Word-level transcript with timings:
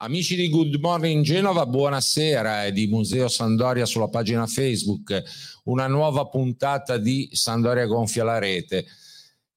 Amici 0.00 0.36
di 0.36 0.48
Good 0.48 0.76
Morning 0.76 1.24
Genova, 1.24 1.66
buonasera 1.66 2.66
e 2.66 2.70
di 2.70 2.86
Museo 2.86 3.26
Sandoria 3.26 3.84
sulla 3.84 4.06
pagina 4.06 4.46
Facebook, 4.46 5.20
una 5.64 5.88
nuova 5.88 6.28
puntata 6.28 6.98
di 6.98 7.28
Sandoria 7.32 7.84
gonfia 7.86 8.22
la 8.22 8.38
rete. 8.38 8.86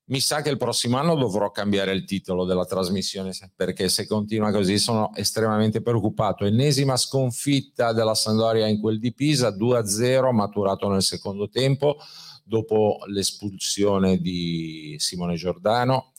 Mi 0.06 0.20
sa 0.20 0.42
che 0.42 0.50
il 0.50 0.58
prossimo 0.58 0.98
anno 0.98 1.14
dovrò 1.14 1.52
cambiare 1.52 1.94
il 1.94 2.06
titolo 2.06 2.46
della 2.46 2.66
trasmissione 2.66 3.34
perché 3.56 3.88
se 3.88 4.08
continua 4.08 4.50
così 4.52 4.80
sono 4.80 5.14
estremamente 5.14 5.84
preoccupato. 5.84 6.44
Ennesima 6.46 6.98
sconfitta 6.98 7.94
della 7.94 8.16
Sandoria 8.16 8.66
in 8.66 8.80
quel 8.80 8.98
di 8.98 9.14
Pisa, 9.14 9.56
2-0 9.56 10.32
maturato 10.32 10.90
nel 10.90 11.04
secondo 11.04 11.50
tempo 11.50 11.98
dopo 12.44 12.98
l'espulsione 13.06 14.18
di 14.18 14.96
Simone 14.98 15.36
Giordano 15.36 16.11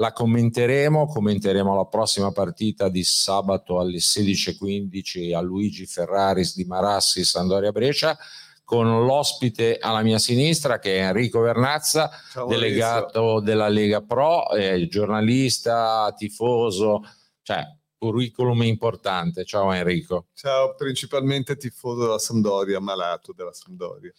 la 0.00 0.12
commenteremo, 0.12 1.06
commenteremo 1.06 1.76
la 1.76 1.84
prossima 1.84 2.32
partita 2.32 2.88
di 2.88 3.04
sabato 3.04 3.78
alle 3.78 3.98
16.15 3.98 5.34
a 5.34 5.40
Luigi 5.42 5.84
Ferraris 5.84 6.56
di 6.56 6.64
Marassi, 6.64 7.22
Sandoria 7.22 7.70
Brescia, 7.70 8.16
con 8.64 9.04
l'ospite 9.04 9.76
alla 9.78 10.00
mia 10.00 10.18
sinistra 10.18 10.78
che 10.78 10.98
è 10.98 11.06
Enrico 11.06 11.40
Vernazza, 11.40 12.10
Ciao, 12.32 12.46
delegato 12.46 13.20
Maurizio. 13.20 13.40
della 13.44 13.68
Lega 13.68 14.00
Pro, 14.00 14.50
eh, 14.52 14.88
giornalista, 14.88 16.14
tifoso, 16.16 17.02
cioè 17.42 17.62
curriculum 17.98 18.62
importante. 18.62 19.44
Ciao 19.44 19.70
Enrico. 19.70 20.28
Ciao, 20.32 20.74
principalmente 20.76 21.58
tifoso 21.58 22.00
della 22.00 22.18
Sandoria, 22.18 22.80
malato 22.80 23.34
della 23.34 23.52
Sandoria. 23.52 24.10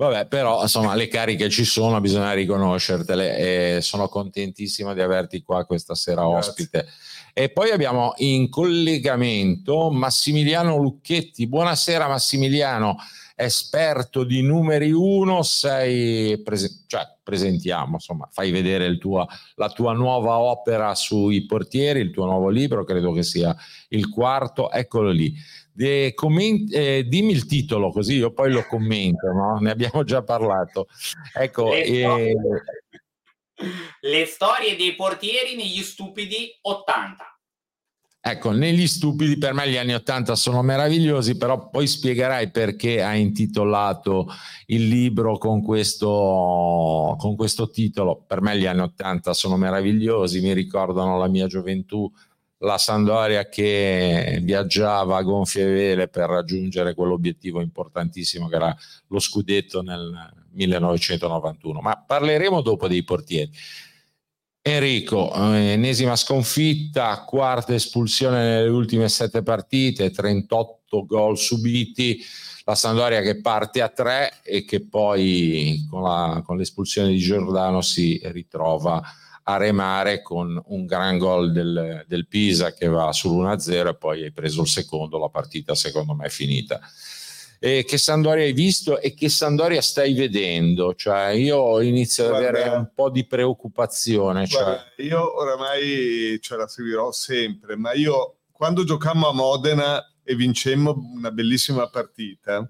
Vabbè, 0.00 0.28
però 0.28 0.62
insomma 0.62 0.94
le 0.94 1.08
cariche 1.08 1.50
ci 1.50 1.62
sono, 1.62 2.00
bisogna 2.00 2.32
riconoscertele 2.32 3.76
e 3.76 3.80
sono 3.82 4.08
contentissimo 4.08 4.94
di 4.94 5.02
averti 5.02 5.42
qua 5.42 5.66
questa 5.66 5.94
sera 5.94 6.22
Grazie. 6.22 6.38
ospite. 6.38 6.86
E 7.34 7.50
poi 7.50 7.70
abbiamo 7.70 8.14
in 8.16 8.48
collegamento 8.48 9.90
Massimiliano 9.90 10.78
Lucchetti. 10.78 11.46
Buonasera 11.46 12.08
Massimiliano, 12.08 12.96
esperto 13.36 14.24
di 14.24 14.40
numeri 14.40 14.90
uno, 14.90 15.42
sei 15.42 16.40
prese- 16.42 16.84
cioè, 16.86 17.02
presentiamo, 17.22 17.92
insomma, 17.96 18.26
fai 18.32 18.50
vedere 18.50 18.96
tuo, 18.96 19.26
la 19.56 19.68
tua 19.68 19.92
nuova 19.92 20.38
opera 20.38 20.94
sui 20.94 21.44
portieri, 21.44 22.00
il 22.00 22.10
tuo 22.10 22.24
nuovo 22.24 22.48
libro, 22.48 22.84
credo 22.84 23.12
che 23.12 23.22
sia 23.22 23.54
il 23.90 24.08
quarto, 24.08 24.70
eccolo 24.70 25.10
lì. 25.10 25.34
De, 25.72 26.12
comment, 26.14 26.72
eh, 26.72 27.04
dimmi 27.06 27.32
il 27.32 27.46
titolo 27.46 27.90
così 27.90 28.16
io 28.16 28.32
poi 28.32 28.50
lo 28.50 28.66
commento, 28.66 29.32
no? 29.32 29.58
ne 29.60 29.70
abbiamo 29.70 30.04
già 30.04 30.22
parlato. 30.22 30.86
Ecco, 31.32 31.70
le, 31.70 31.84
eh, 31.84 32.34
le 34.00 34.26
storie 34.26 34.76
dei 34.76 34.94
portieri 34.94 35.54
negli 35.56 35.82
stupidi 35.82 36.58
80. 36.62 37.24
Ecco, 38.22 38.50
negli 38.50 38.86
stupidi 38.86 39.38
per 39.38 39.54
me 39.54 39.66
gli 39.70 39.78
anni 39.78 39.94
80 39.94 40.34
sono 40.34 40.60
meravigliosi, 40.60 41.38
però 41.38 41.70
poi 41.70 41.86
spiegherai 41.86 42.50
perché 42.50 43.02
hai 43.02 43.22
intitolato 43.22 44.28
il 44.66 44.88
libro 44.88 45.38
con 45.38 45.62
questo, 45.62 47.16
con 47.18 47.34
questo 47.34 47.70
titolo. 47.70 48.22
Per 48.26 48.42
me 48.42 48.58
gli 48.58 48.66
anni 48.66 48.82
80 48.82 49.32
sono 49.32 49.56
meravigliosi, 49.56 50.42
mi 50.42 50.52
ricordano 50.52 51.16
la 51.16 51.28
mia 51.28 51.46
gioventù, 51.46 52.12
la 52.62 52.78
Sandoria 52.78 53.48
che 53.48 54.38
viaggiava 54.42 55.16
a 55.16 55.22
gonfie 55.22 55.64
vele 55.64 56.08
per 56.08 56.28
raggiungere 56.28 56.94
quell'obiettivo 56.94 57.60
importantissimo 57.60 58.48
che 58.48 58.56
era 58.56 58.76
lo 59.08 59.18
scudetto 59.18 59.82
nel 59.82 60.30
1991. 60.52 61.80
Ma 61.80 62.02
parleremo 62.06 62.60
dopo 62.60 62.88
dei 62.88 63.02
portieri. 63.02 63.50
Enrico, 64.62 65.32
ennesima 65.32 66.16
sconfitta, 66.16 67.24
quarta 67.24 67.72
espulsione 67.72 68.42
nelle 68.42 68.68
ultime 68.68 69.08
sette 69.08 69.42
partite, 69.42 70.10
38 70.10 71.06
gol 71.06 71.38
subiti, 71.38 72.22
la 72.64 72.74
Sandoria 72.74 73.22
che 73.22 73.40
parte 73.40 73.80
a 73.80 73.88
tre 73.88 74.40
e 74.42 74.66
che 74.66 74.86
poi 74.86 75.86
con, 75.88 76.02
la, 76.02 76.42
con 76.44 76.58
l'espulsione 76.58 77.08
di 77.08 77.16
Giordano 77.16 77.80
si 77.80 78.20
ritrova 78.24 78.96
a 78.96 79.29
remare 79.56 80.22
con 80.22 80.60
un 80.66 80.86
gran 80.86 81.18
gol 81.18 81.52
del, 81.52 82.04
del 82.06 82.26
Pisa 82.26 82.72
che 82.72 82.86
va 82.86 83.10
sull'1-0 83.10 83.88
e 83.88 83.96
poi 83.96 84.22
hai 84.24 84.32
preso 84.32 84.62
il 84.62 84.68
secondo, 84.68 85.18
la 85.18 85.28
partita 85.28 85.74
secondo 85.74 86.14
me 86.14 86.26
è 86.26 86.30
finita. 86.30 86.80
E 87.62 87.84
che 87.84 87.98
Sandoria 87.98 88.44
hai 88.44 88.54
visto 88.54 88.98
e 88.98 89.12
che 89.12 89.28
Sandoria 89.28 89.82
stai 89.82 90.14
vedendo? 90.14 90.94
Cioè, 90.94 91.28
io 91.32 91.80
inizio 91.82 92.28
ad 92.28 92.34
avere 92.36 92.68
un 92.70 92.90
po' 92.94 93.10
di 93.10 93.26
preoccupazione. 93.26 94.46
Guarda, 94.46 94.86
cioè... 94.96 95.06
Io 95.06 95.38
oramai 95.38 96.38
ce 96.40 96.56
la 96.56 96.66
seguirò 96.66 97.12
sempre, 97.12 97.76
ma 97.76 97.92
io 97.92 98.38
quando 98.50 98.84
giocammo 98.84 99.28
a 99.28 99.34
Modena 99.34 100.02
e 100.22 100.34
vincemmo 100.34 100.96
una 101.14 101.30
bellissima 101.30 101.88
partita, 101.90 102.66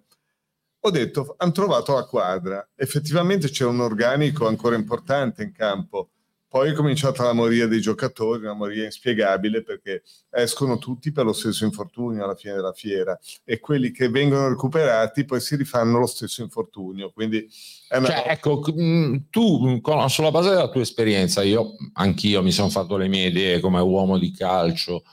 ho 0.82 0.90
detto 0.90 1.34
hanno 1.38 1.52
trovato 1.52 1.94
la 1.94 2.04
quadra. 2.04 2.68
Effettivamente 2.74 3.48
c'è 3.48 3.64
un 3.64 3.80
organico 3.80 4.46
ancora 4.46 4.76
importante 4.76 5.42
in 5.42 5.52
campo 5.52 6.10
poi 6.50 6.70
è 6.70 6.72
cominciata 6.72 7.22
la 7.22 7.32
moria 7.32 7.68
dei 7.68 7.80
giocatori, 7.80 8.42
una 8.42 8.54
moria 8.54 8.84
inspiegabile 8.84 9.62
perché 9.62 10.02
escono 10.30 10.78
tutti 10.78 11.12
per 11.12 11.24
lo 11.24 11.32
stesso 11.32 11.64
infortunio 11.64 12.24
alla 12.24 12.34
fine 12.34 12.54
della 12.54 12.72
fiera 12.72 13.16
e 13.44 13.60
quelli 13.60 13.92
che 13.92 14.08
vengono 14.08 14.48
recuperati 14.48 15.24
poi 15.24 15.40
si 15.40 15.54
rifanno 15.54 16.00
lo 16.00 16.08
stesso 16.08 16.42
infortunio. 16.42 17.12
Quindi 17.12 17.48
è 17.86 17.98
una... 17.98 18.08
cioè, 18.08 18.24
ecco, 18.26 18.64
mm, 18.68 19.16
tu 19.30 19.64
mm, 19.64 20.06
sulla 20.08 20.32
base 20.32 20.48
della 20.48 20.68
tua 20.68 20.80
esperienza, 20.80 21.44
io 21.44 21.76
anch'io 21.92 22.42
mi 22.42 22.50
sono 22.50 22.68
fatto 22.68 22.96
le 22.96 23.06
mie 23.06 23.28
idee 23.28 23.60
come 23.60 23.80
uomo 23.80 24.18
di 24.18 24.32
calcio. 24.32 25.04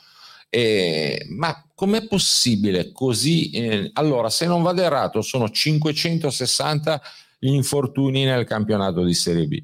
Eh, 0.49 1.23
ma 1.37 1.67
com'è 1.75 2.07
possibile 2.07 2.91
così? 2.91 3.51
Eh, 3.51 3.91
allora, 3.93 4.31
se 4.31 4.47
non 4.47 4.63
vado 4.63 4.81
errato, 4.81 5.21
sono 5.21 5.51
560 5.51 6.99
gli 7.37 7.49
infortuni 7.49 8.23
nel 8.23 8.45
campionato 8.45 9.03
di 9.03 9.13
Serie 9.13 9.45
B 9.45 9.63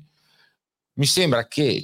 mi 0.94 1.06
sembra 1.06 1.48
che 1.48 1.84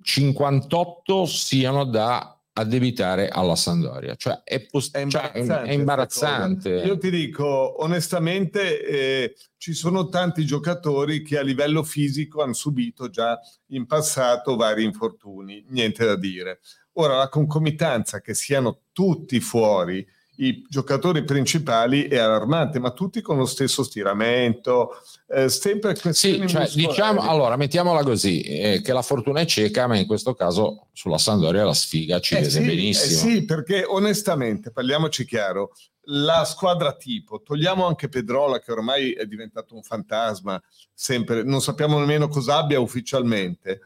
58 0.00 1.26
siano 1.26 1.84
da 1.84 2.34
addebitare 2.56 3.28
alla 3.28 3.56
Sandoria, 3.56 4.14
cioè 4.14 4.42
è, 4.44 4.64
post- 4.66 4.96
è 4.96 5.00
imbarazzante. 5.00 5.46
Cioè 5.46 5.62
è 5.62 5.72
imbarazzante. 5.72 6.70
Io 6.70 6.98
ti 6.98 7.10
dico 7.10 7.82
onestamente, 7.82 8.86
eh, 8.86 9.36
ci 9.56 9.72
sono 9.72 10.08
tanti 10.08 10.46
giocatori 10.46 11.22
che 11.22 11.38
a 11.38 11.42
livello 11.42 11.82
fisico 11.82 12.42
hanno 12.42 12.52
subito 12.52 13.10
già 13.10 13.38
in 13.68 13.86
passato 13.86 14.54
vari 14.54 14.84
infortuni, 14.84 15.64
niente 15.68 16.04
da 16.04 16.16
dire. 16.16 16.60
Ora 16.92 17.16
la 17.16 17.28
concomitanza 17.28 18.20
che 18.20 18.34
siano 18.34 18.82
tutti 18.92 19.40
fuori 19.40 20.06
i 20.36 20.64
giocatori 20.68 21.24
principali 21.24 22.04
è 22.04 22.16
allarmante, 22.16 22.78
ma 22.78 22.90
tutti 22.90 23.20
con 23.20 23.36
lo 23.36 23.46
stesso 23.46 23.82
stiramento, 23.82 24.90
eh, 25.28 25.48
sempre 25.48 25.94
sì, 26.12 26.46
cioè, 26.46 26.68
diciamo, 26.72 27.20
allora 27.20 27.56
mettiamola 27.56 28.02
così, 28.02 28.40
eh, 28.42 28.80
che 28.82 28.92
la 28.92 29.02
fortuna 29.02 29.40
è 29.40 29.46
cieca, 29.46 29.86
ma 29.86 29.96
in 29.96 30.06
questo 30.06 30.34
caso 30.34 30.88
sulla 30.92 31.18
Sandoria 31.18 31.64
la 31.64 31.74
sfiga 31.74 32.20
ci 32.20 32.34
eh 32.34 32.38
vede 32.38 32.50
sì, 32.50 32.60
benissimo. 32.60 33.30
Eh 33.30 33.34
sì, 33.34 33.44
perché 33.44 33.84
onestamente, 33.84 34.70
parliamoci 34.70 35.24
chiaro, 35.24 35.72
la 36.08 36.44
squadra 36.44 36.94
tipo, 36.94 37.40
togliamo 37.42 37.86
anche 37.86 38.08
Pedrola 38.08 38.60
che 38.60 38.72
ormai 38.72 39.12
è 39.12 39.24
diventato 39.26 39.74
un 39.74 39.82
fantasma, 39.82 40.60
sempre, 40.92 41.42
non 41.42 41.60
sappiamo 41.60 41.98
nemmeno 41.98 42.28
cosa 42.28 42.58
abbia 42.58 42.80
ufficialmente 42.80 43.80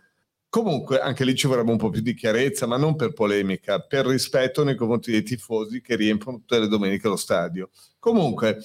Comunque 0.51 0.99
anche 0.99 1.25
lì 1.25 1.35
ci 1.35 1.47
vorrebbe 1.47 1.71
un 1.71 1.77
po' 1.77 1.91
più 1.91 2.01
di 2.01 2.15
chiarezza, 2.15 2.67
ma 2.67 2.79
non 2.79 2.97
per 2.97 3.13
polemica, 3.13 3.81
per 3.81 4.07
rispetto 4.07 4.65
nei 4.65 4.77
confronti 4.77 5.11
dei 5.11 5.23
tifosi 5.23 5.83
che 5.83 5.95
riempiono 5.95 6.39
tutte 6.39 6.59
le 6.59 6.69
domeniche 6.69 7.07
lo 7.07 7.17
stadio. 7.17 7.69
Comunque, 7.99 8.59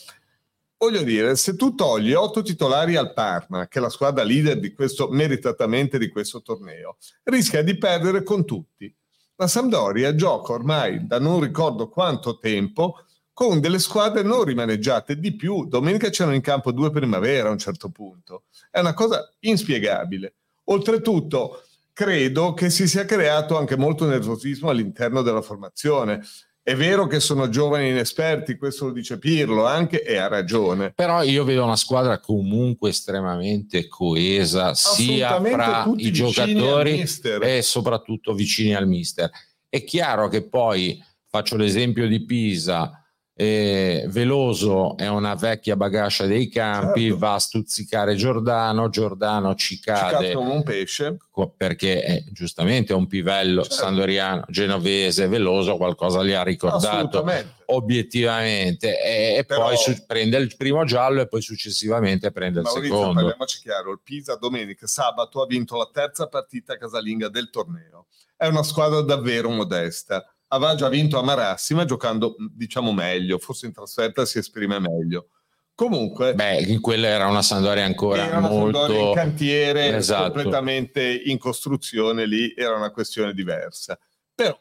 voglio 0.77 1.01
dire, 1.01 1.35
se 1.35 1.57
tu 1.57 1.75
togli 1.75 2.13
otto 2.13 2.41
titolari 2.41 2.95
al 2.95 3.11
Parma, 3.11 3.67
che 3.67 3.79
è 3.79 3.81
la 3.81 3.89
squadra 3.89 4.23
leader 4.23 4.59
di 4.59 4.71
questo, 4.71 5.09
meritatamente 5.09 5.97
di 5.97 6.07
questo 6.07 6.41
torneo, 6.41 6.97
rischia 7.23 7.61
di 7.61 7.77
perdere 7.77 8.23
con 8.23 8.45
tutti. 8.45 8.94
La 9.35 9.47
Sampdoria 9.47 10.15
gioca 10.15 10.53
ormai 10.53 11.05
da 11.05 11.19
non 11.19 11.41
ricordo 11.41 11.89
quanto 11.89 12.39
tempo 12.39 13.03
con 13.33 13.59
delle 13.59 13.80
squadre 13.80 14.21
non 14.21 14.44
rimaneggiate 14.45 15.19
di 15.19 15.35
più. 15.35 15.65
Domenica 15.68 16.09
c'erano 16.09 16.35
in 16.35 16.41
campo 16.41 16.71
due 16.71 16.91
primavera 16.91 17.50
a 17.50 17.51
un 17.51 17.57
certo 17.57 17.89
punto. 17.89 18.44
È 18.71 18.80
una 18.80 18.94
cosa 18.94 19.33
inspiegabile. 19.39 20.35
Oltretutto, 20.65 21.63
credo 21.94 22.54
che 22.54 22.69
si 22.69 22.88
sia 22.88 23.06
creato 23.06 23.57
anche 23.57 23.78
molto 23.78 24.06
nervosismo 24.06 24.69
all'interno 24.69 25.22
della 25.22 25.42
formazione. 25.42 26.22
È 26.62 26.75
vero 26.75 27.07
che 27.07 27.19
sono 27.19 27.50
giovani 27.50 27.90
inesperti, 27.90 28.56
questo 28.56 28.86
lo 28.86 28.94
dice 28.94 29.19
Pirlo 29.19 29.66
anche 29.66 30.01
e 30.01 30.16
ha 30.16 30.28
ragione. 30.28 30.94
Però 30.94 31.22
io 31.22 31.44
vedo 31.44 31.66
una 31.66 31.75
squadra 31.75 32.19
comunque 32.19 32.90
estremamente 32.90 33.90
coesa, 33.90 34.74
sia 34.74 35.42
fra 35.42 35.92
i 35.98 36.12
giocatori 36.12 37.06
e 37.42 37.62
soprattutto 37.62 38.34
vicini 38.34 38.74
al 38.74 38.88
mister. 38.88 39.30
È 39.68 39.84
chiaro 39.84 40.30
che 40.30 40.48
poi 40.48 41.04
faccio 41.28 41.57
l'esempio 41.57 42.07
di 42.07 42.24
Pisa, 42.24 43.02
eh, 43.35 44.06
Veloso 44.09 44.95
è 44.95 45.07
una 45.07 45.33
vecchia 45.33 45.75
bagascia 45.75 46.27
dei 46.27 46.50
campi, 46.50 47.06
certo. 47.06 47.18
va 47.18 47.33
a 47.33 47.39
stuzzicare 47.39 48.15
Giordano, 48.15 48.89
Giordano 48.89 49.56
ci 49.56 49.80
cade 49.80 50.27
ci 50.27 50.33
come 50.33 50.51
un 50.51 50.63
pesce 50.63 51.18
perché 51.57 52.03
è 52.03 52.24
giustamente 52.31 52.94
un 52.94 53.07
pivello 53.07 53.63
certo. 53.63 53.77
sandoriano, 53.77 54.44
genovese, 54.50 55.27
Veloso 55.27 55.77
qualcosa 55.77 56.24
gli 56.24 56.31
ha 56.31 56.44
ricordato 56.44 57.25
obiettivamente 57.65 59.01
e, 59.01 59.38
e 59.38 59.45
Però, 59.45 59.63
poi 59.63 59.77
su, 59.77 60.06
prende 60.06 60.38
il 60.38 60.56
primo 60.56 60.83
giallo 60.85 61.21
e 61.21 61.27
poi 61.27 61.41
successivamente 61.41 62.31
prende 62.31 62.59
il 62.59 62.65
Maurizio, 62.65 62.95
secondo. 62.95 63.21
Parliamoci 63.21 63.59
chiaro, 63.62 63.91
il 63.91 64.00
Pisa 64.03 64.35
domenica, 64.35 64.85
sabato 64.85 65.41
ha 65.41 65.47
vinto 65.47 65.75
la 65.75 65.89
terza 65.91 66.27
partita 66.27 66.77
casalinga 66.77 67.30
del 67.30 67.50
torneo. 67.50 68.06
È 68.35 68.45
una 68.45 68.63
squadra 68.63 69.01
davvero 69.01 69.50
modesta 69.50 70.32
aveva 70.53 70.75
già 70.75 70.89
vinto 70.89 71.19
a 71.19 71.23
Marassima 71.23 71.85
giocando 71.85 72.35
diciamo 72.53 72.91
meglio, 72.94 73.38
forse 73.38 73.65
in 73.65 73.73
trasferta 73.73 74.25
si 74.25 74.38
esprime 74.38 74.79
meglio. 74.79 75.29
Comunque, 75.75 76.35
beh, 76.35 76.79
quella 76.81 77.07
era 77.07 77.27
una 77.27 77.41
Sandoria 77.41 77.83
ancora 77.83 78.27
era 78.27 78.38
una 78.38 78.47
molto 78.47 78.79
Sandoria 78.79 79.07
in 79.07 79.13
cantiere, 79.13 79.95
esatto. 79.95 80.31
completamente 80.31 81.21
in 81.25 81.39
costruzione, 81.39 82.27
lì 82.27 82.53
era 82.55 82.75
una 82.75 82.91
questione 82.91 83.33
diversa. 83.33 83.97
Però 84.35 84.55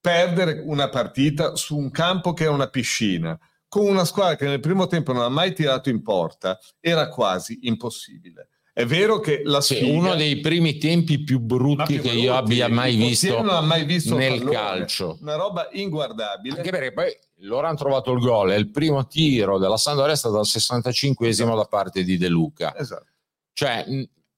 perdere 0.00 0.62
una 0.64 0.88
partita 0.88 1.56
su 1.56 1.76
un 1.76 1.90
campo 1.90 2.32
che 2.32 2.44
è 2.44 2.48
una 2.48 2.68
piscina, 2.68 3.36
con 3.66 3.86
una 3.86 4.04
squadra 4.04 4.36
che 4.36 4.46
nel 4.46 4.60
primo 4.60 4.86
tempo 4.86 5.12
non 5.12 5.22
ha 5.22 5.28
mai 5.28 5.52
tirato 5.52 5.88
in 5.88 6.02
porta, 6.02 6.58
era 6.78 7.08
quasi 7.08 7.60
impossibile. 7.62 8.48
È 8.74 8.86
vero 8.86 9.20
che 9.20 9.42
la 9.44 9.60
sfiga... 9.60 9.84
Sì, 9.84 9.90
uno 9.90 10.14
dei 10.14 10.40
primi 10.40 10.78
tempi 10.78 11.22
più 11.22 11.40
brutti 11.40 11.94
più 11.94 12.00
che 12.00 12.12
io 12.12 12.34
abbia 12.34 12.68
mai 12.68 12.96
visto, 12.96 13.42
mai 13.42 13.84
visto 13.84 14.16
nel 14.16 14.38
pallone, 14.38 14.56
calcio. 14.56 15.18
Una 15.20 15.36
roba 15.36 15.68
inguardabile. 15.72 16.56
Anche 16.56 16.70
perché 16.70 16.92
poi 16.92 17.14
loro 17.40 17.66
hanno 17.66 17.76
trovato 17.76 18.12
il 18.12 18.20
gol 18.20 18.52
e 18.52 18.56
il 18.56 18.70
primo 18.70 19.06
tiro 19.06 19.58
della 19.58 19.76
Sandoria 19.76 20.14
è 20.14 20.16
stato 20.16 20.38
al 20.38 20.46
65esimo 20.46 21.26
esatto. 21.26 21.56
da 21.56 21.64
parte 21.64 22.02
di 22.02 22.16
De 22.16 22.28
Luca. 22.28 22.74
Esatto. 22.74 23.06
Cioè, 23.52 23.84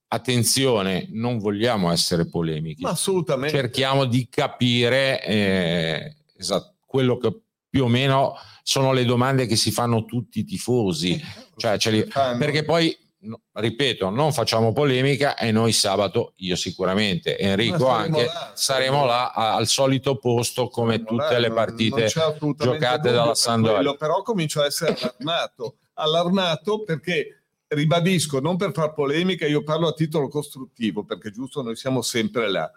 attenzione, 0.08 1.06
non 1.12 1.38
vogliamo 1.38 1.92
essere 1.92 2.26
polemici. 2.26 2.82
Ma 2.82 2.90
assolutamente. 2.90 3.56
Cerchiamo 3.56 4.04
di 4.04 4.28
capire 4.28 5.24
eh, 5.24 6.16
esatto, 6.36 6.74
quello 6.84 7.18
che 7.18 7.40
più 7.68 7.84
o 7.84 7.88
meno 7.88 8.34
sono 8.64 8.92
le 8.92 9.04
domande 9.04 9.46
che 9.46 9.54
si 9.54 9.70
fanno 9.70 10.04
tutti 10.04 10.40
i 10.40 10.44
tifosi. 10.44 11.22
Cioè, 11.56 11.78
li... 11.90 12.04
perché 12.36 12.64
poi 12.64 12.96
ripeto, 13.52 14.10
non 14.10 14.32
facciamo 14.32 14.72
polemica 14.72 15.36
e 15.36 15.50
noi 15.50 15.72
sabato, 15.72 16.32
io 16.36 16.56
sicuramente, 16.56 17.38
Enrico 17.38 17.88
anche, 17.88 18.26
là, 18.26 18.52
saremo 18.54 19.04
là 19.04 19.30
al 19.32 19.66
solito 19.66 20.16
posto 20.16 20.68
come 20.68 21.02
tutte 21.04 21.32
là, 21.32 21.38
le 21.38 21.50
partite 21.50 22.06
giocate 22.56 23.10
dalla 23.12 23.34
Sandoria. 23.34 23.76
Quello, 23.76 23.96
però 23.96 24.22
comincio 24.22 24.60
a 24.60 24.66
essere 24.66 24.96
allarmato, 25.00 25.76
allarmato 25.94 26.82
perché 26.82 27.42
ribadisco, 27.68 28.40
non 28.40 28.56
per 28.56 28.72
far 28.72 28.92
polemica, 28.92 29.46
io 29.46 29.62
parlo 29.62 29.88
a 29.88 29.92
titolo 29.92 30.28
costruttivo, 30.28 31.04
perché 31.04 31.30
giusto, 31.30 31.62
noi 31.62 31.76
siamo 31.76 32.02
sempre 32.02 32.50
là. 32.50 32.70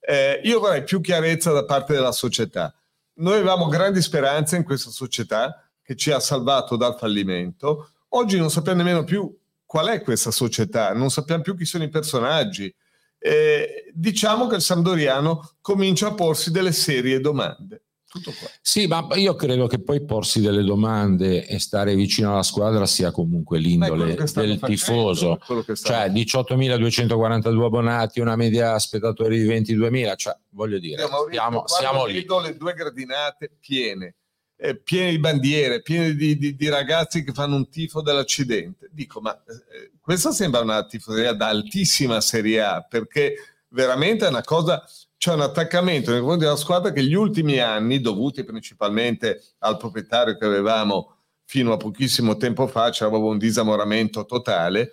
Eh, 0.00 0.40
io 0.44 0.60
vorrei 0.60 0.82
più 0.82 1.00
chiarezza 1.00 1.52
da 1.52 1.64
parte 1.64 1.92
della 1.92 2.12
società. 2.12 2.74
Noi 3.14 3.34
avevamo 3.34 3.68
grandi 3.68 4.02
speranze 4.02 4.56
in 4.56 4.64
questa 4.64 4.90
società 4.90 5.68
che 5.82 5.96
ci 5.96 6.10
ha 6.10 6.20
salvato 6.20 6.76
dal 6.76 6.96
fallimento. 6.98 7.90
Oggi 8.10 8.38
non 8.38 8.50
sappiamo 8.50 8.78
nemmeno 8.78 9.04
più 9.04 9.34
qual 9.72 9.86
è 9.86 10.02
questa 10.02 10.30
società, 10.30 10.92
non 10.92 11.08
sappiamo 11.08 11.40
più 11.40 11.56
chi 11.56 11.64
sono 11.64 11.82
i 11.82 11.88
personaggi. 11.88 12.70
Eh, 13.18 13.90
diciamo 13.94 14.46
che 14.46 14.56
il 14.56 14.60
Sampdoriano 14.60 15.52
comincia 15.62 16.08
a 16.08 16.12
porsi 16.12 16.50
delle 16.50 16.72
serie 16.72 17.20
domande. 17.20 17.84
Tutto 18.06 18.34
qua. 18.38 18.50
Sì, 18.60 18.86
ma 18.86 19.08
io 19.14 19.34
credo 19.34 19.66
che 19.68 19.80
poi 19.80 20.04
porsi 20.04 20.42
delle 20.42 20.62
domande 20.62 21.46
e 21.46 21.58
stare 21.58 21.94
vicino 21.94 22.32
alla 22.32 22.42
squadra 22.42 22.84
sia 22.84 23.12
comunque 23.12 23.58
l'indole 23.60 24.14
del 24.14 24.28
facendo, 24.28 24.66
tifoso. 24.66 25.38
Cioè 25.40 26.10
18.242 26.10 27.62
abbonati, 27.64 28.20
una 28.20 28.36
media 28.36 28.78
spettatori 28.78 29.40
di 29.40 29.48
22.000, 29.48 30.16
cioè 30.16 30.36
voglio 30.50 30.78
dire, 30.78 31.08
siamo, 31.30 31.66
siamo 31.66 32.04
lì. 32.04 32.26
Le 32.26 32.56
due 32.58 32.74
gradinate 32.74 33.56
piene 33.58 34.16
eh, 34.64 34.76
piene 34.76 35.10
di 35.10 35.18
bandiere, 35.18 35.82
piene 35.82 36.14
di, 36.14 36.38
di, 36.38 36.54
di, 36.54 36.68
ragazzi 36.68 37.24
che 37.24 37.32
fanno 37.32 37.56
un 37.56 37.68
tifo 37.68 38.00
dell'accidente. 38.00 38.88
Dico, 38.92 39.20
ma 39.20 39.34
eh, 39.34 39.90
questa 40.00 40.30
sembra 40.30 40.60
una 40.60 40.86
tifoseria 40.86 41.32
da 41.32 41.48
altissima 41.48 42.20
Serie 42.20 42.62
A, 42.62 42.86
perché 42.88 43.34
veramente 43.70 44.24
è 44.24 44.28
una 44.28 44.42
cosa, 44.42 44.84
c'è 45.16 45.32
un 45.32 45.40
attaccamento 45.40 46.10
nei 46.10 46.20
confronti 46.20 46.44
della 46.44 46.56
squadra 46.56 46.92
che 46.92 47.02
gli 47.02 47.14
ultimi 47.14 47.58
anni, 47.58 48.00
dovuti 48.00 48.44
principalmente 48.44 49.42
al 49.58 49.78
proprietario 49.78 50.36
che 50.36 50.44
avevamo 50.44 51.16
fino 51.44 51.72
a 51.72 51.76
pochissimo 51.76 52.36
tempo 52.36 52.68
fa, 52.68 52.90
c'era 52.90 53.10
un 53.16 53.38
disamoramento 53.38 54.24
totale, 54.24 54.92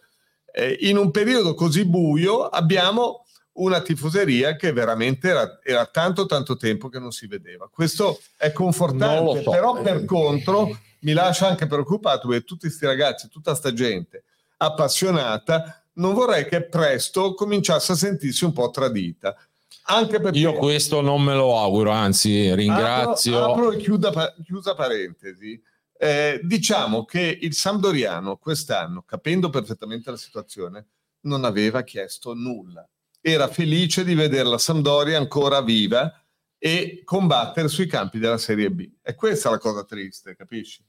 eh, 0.52 0.78
in 0.82 0.98
un 0.98 1.12
periodo 1.12 1.54
così 1.54 1.86
buio 1.86 2.48
abbiamo 2.48 3.24
una 3.60 3.82
tifoseria 3.82 4.56
che 4.56 4.72
veramente 4.72 5.30
era, 5.30 5.60
era, 5.64 5.86
tanto 5.86 6.26
tanto 6.26 6.58
tempo 6.58 6.90
che 6.90 7.00
non 7.00 7.12
si 7.12 7.28
vedeva. 7.28 7.70
Questo 7.70 8.20
è 8.38 8.52
confortante, 8.52 9.44
so. 9.44 9.52
però 9.52 9.82
per 9.82 10.06
contro 10.06 10.78
mi 11.02 11.14
lascia 11.14 11.48
anche 11.48 11.68
preoccupato 11.68 12.28
perché 12.28 12.46
tutti 12.46 12.68
questi 12.68 12.86
ragazzi, 12.86 13.30
tutta 13.30 13.56
sta 13.56 13.74
gente 13.74 14.24
appassionata, 14.58 15.84
non 15.94 16.14
vorrei 16.14 16.46
che 16.46 16.64
presto 16.64 17.34
cominciasse 17.34 17.94
a 17.94 17.96
sentirsi 17.96 18.46
un 18.46 18.54
po' 18.54 18.70
tradita. 18.70 19.36
Anche 19.84 20.20
perché 20.20 20.38
Io 20.38 20.54
questo 20.54 21.02
non 21.02 21.22
me 21.22 21.34
lo 21.34 21.58
auguro, 21.58 21.92
anzi 21.92 22.54
ringrazio. 22.54 23.38
Apro, 23.40 23.52
apro 23.52 23.72
e 23.72 23.78
chiuda, 23.78 24.36
chiusa 24.44 24.76
parentesi. 24.76 25.62
Eh, 25.98 26.40
diciamo 26.44 27.06
che 27.06 27.40
il 27.42 27.54
Sampdoriano 27.54 28.38
quest'anno, 28.38 29.02
capendo 29.02 29.50
perfettamente 29.50 30.12
la 30.12 30.18
situazione, 30.18 30.88
non 31.22 31.44
aveva 31.44 31.82
chiesto 31.82 32.34
nulla 32.34 32.88
era 33.22 33.48
felice 33.48 34.04
di 34.04 34.16
vedere 34.16 34.48
la 34.48 34.58
Sampdoria 34.58 35.18
ancora 35.18 35.62
viva 35.62 36.12
e 36.58 37.02
combattere 37.04 37.68
sui 37.68 37.88
campi 37.88 38.20
della 38.20 38.38
Serie 38.38 38.70
B. 38.70 38.88
E 39.02 39.16
questa 39.16 39.50
è 39.50 39.52
la 39.52 39.58
cosa 39.58 39.84
triste, 39.84 40.36
capisci? 40.36 40.84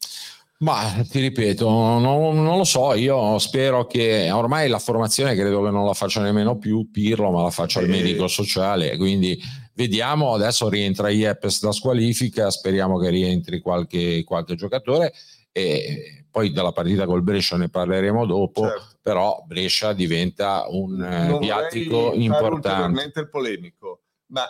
Ma 0.59 1.03
ti 1.09 1.21
ripeto, 1.21 1.67
non, 1.67 2.03
non, 2.03 2.59
lo 2.59 2.65
so, 2.65 2.93
io 2.93 3.39
spero 3.39 3.87
che 3.87 4.31
ormai 4.31 4.69
la 4.69 4.79
formazione 4.79 5.35
credo 5.35 5.63
che 5.63 5.71
non 5.71 5.87
la 5.87 5.95
faccia 5.95 6.21
nemmeno 6.21 6.59
più 6.59 6.91
Pirlo, 6.91 7.31
ma 7.31 7.43
la 7.43 7.51
faccia 7.51 7.81
il 7.81 7.89
medico 7.89 8.27
sociale, 8.29 8.99
quindi 8.99 9.41
vediamo, 9.73 10.35
adesso 10.35 10.69
rientra 10.69 11.09
Iepes 11.09 11.63
da 11.63 11.73
squalifica, 11.73 12.51
speriamo 12.51 12.99
che 12.99 13.09
rientri 13.09 13.61
qualche, 13.61 14.23
qualche 14.23 14.55
giocatore 14.55 15.15
e 15.51 16.27
poi 16.31 16.53
della 16.53 16.73
partita 16.73 17.07
col 17.07 17.23
Brescia 17.23 17.57
ne 17.57 17.71
parleremo 17.71 18.27
dopo, 18.27 18.63
certo. 18.65 18.90
Però 19.01 19.43
Brescia 19.47 19.93
diventa 19.93 20.67
un 20.69 21.03
eh, 21.03 21.39
viatico 21.39 22.13
importante. 22.15 23.13
il 23.21 23.29
polemico, 23.29 24.03
ma 24.27 24.45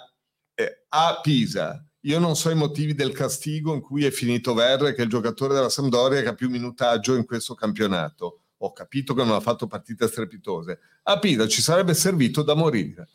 eh, 0.54 0.84
a 0.88 1.20
Pisa 1.22 1.84
io 2.04 2.18
non 2.18 2.34
so 2.34 2.48
i 2.48 2.54
motivi 2.54 2.94
del 2.94 3.12
castigo 3.12 3.74
in 3.74 3.80
cui 3.80 4.06
è 4.06 4.10
finito 4.10 4.54
Verre, 4.54 4.94
che 4.94 5.02
è 5.02 5.04
il 5.04 5.10
giocatore 5.10 5.52
della 5.52 5.68
Sampdoria 5.68 6.22
che 6.22 6.28
ha 6.28 6.34
più 6.34 6.48
minutaggio 6.48 7.14
in 7.14 7.26
questo 7.26 7.54
campionato. 7.54 8.40
Ho 8.58 8.72
capito 8.72 9.12
che 9.12 9.22
non 9.22 9.34
ha 9.34 9.40
fatto 9.40 9.66
partite 9.66 10.06
strepitose. 10.06 10.78
A 11.04 11.18
Pisa 11.18 11.46
ci 11.46 11.60
sarebbe 11.60 11.92
servito 11.92 12.42
da 12.42 12.54
morire. 12.54 13.08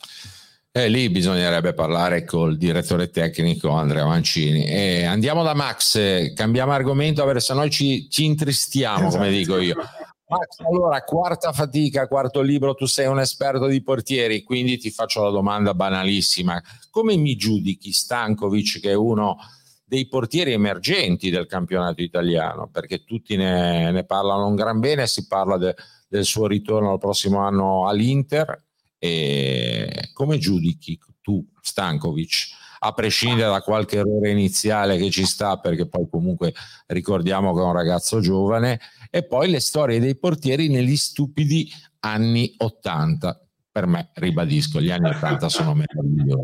Eh, 0.71 0.88
lì 0.88 1.10
bisognerebbe 1.10 1.74
parlare 1.74 2.25
col 2.25 2.57
direttore 2.57 3.10
tecnico 3.10 3.69
Andrea 3.69 4.05
Mancini. 4.05 4.67
E 4.67 5.05
andiamo 5.05 5.41
da 5.41 5.55
Max, 5.55 6.33
cambiamo 6.33 6.74
argomento 6.74 7.24
perché 7.25 7.39
se 7.39 7.53
no 7.53 7.67
ci, 7.69 8.07
ci 8.10 8.25
intristiamo, 8.25 9.07
esatto. 9.07 9.15
come 9.15 9.31
dico 9.31 9.57
io. 9.57 9.75
Max, 10.27 10.58
allora, 10.67 11.03
quarta 11.03 11.51
fatica, 11.51 12.08
quarto 12.08 12.41
libro, 12.41 12.74
tu 12.74 12.88
sei 12.88 13.05
un 13.05 13.20
esperto 13.20 13.67
di 13.67 13.84
portieri, 13.84 14.41
quindi 14.41 14.77
ti 14.77 14.89
faccio 14.89 15.24
la 15.24 15.29
domanda 15.29 15.75
banalissima. 15.75 16.60
Come 16.89 17.15
mi 17.15 17.36
giudichi 17.36 17.91
Stankovic, 17.91 18.79
che 18.79 18.89
è 18.89 18.96
uno 18.96 19.38
dei 19.86 20.08
portieri 20.08 20.51
emergenti 20.51 21.29
del 21.29 21.46
campionato 21.46 22.01
italiano? 22.01 22.67
Perché 22.72 23.03
tutti 23.03 23.36
ne, 23.36 23.91
ne 23.91 24.03
parlano 24.03 24.48
un 24.48 24.55
gran 24.55 24.79
bene, 24.79 25.05
si 25.05 25.27
parla 25.27 25.58
de, 25.58 25.75
del 26.08 26.25
suo 26.25 26.48
ritorno 26.48 26.94
al 26.94 27.00
prossimo 27.00 27.39
anno 27.39 27.88
all'Inter, 27.88 28.63
e 28.98 30.10
come 30.12 30.39
giudichi 30.39 31.00
tu 31.22 31.46
Stankovic? 31.62 32.63
A 32.79 32.94
prescindere 32.94 33.50
da 33.50 33.62
qualche 33.62 33.98
errore 33.98 34.32
iniziale 34.32 34.98
che 34.98 35.10
ci 35.10 35.25
sta, 35.25 35.58
perché 35.58 35.88
poi 35.88 36.08
comunque 36.10 36.53
ricordiamo 36.88 37.53
che 37.53 37.62
è 37.62 37.63
un 37.63 37.74
ragazzo 37.74 38.20
giovane, 38.20 38.79
e 39.09 39.25
poi 39.25 39.50
le 39.50 39.59
storie 39.59 40.00
dei 40.00 40.17
portieri 40.17 40.69
negli 40.69 40.95
stupidi 40.95 41.69
anni 42.00 42.53
80. 42.57 43.39
Per 43.71 43.88
me, 43.88 44.12
ribadisco, 44.13 44.79
gli 44.79 44.91
anni 44.91 45.09
80 45.09 45.50
sono 45.50 45.74
meravigliosi. 45.74 46.43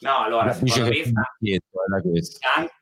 No, 0.00 0.18
allora, 0.18 0.52
Stan- 0.52 0.90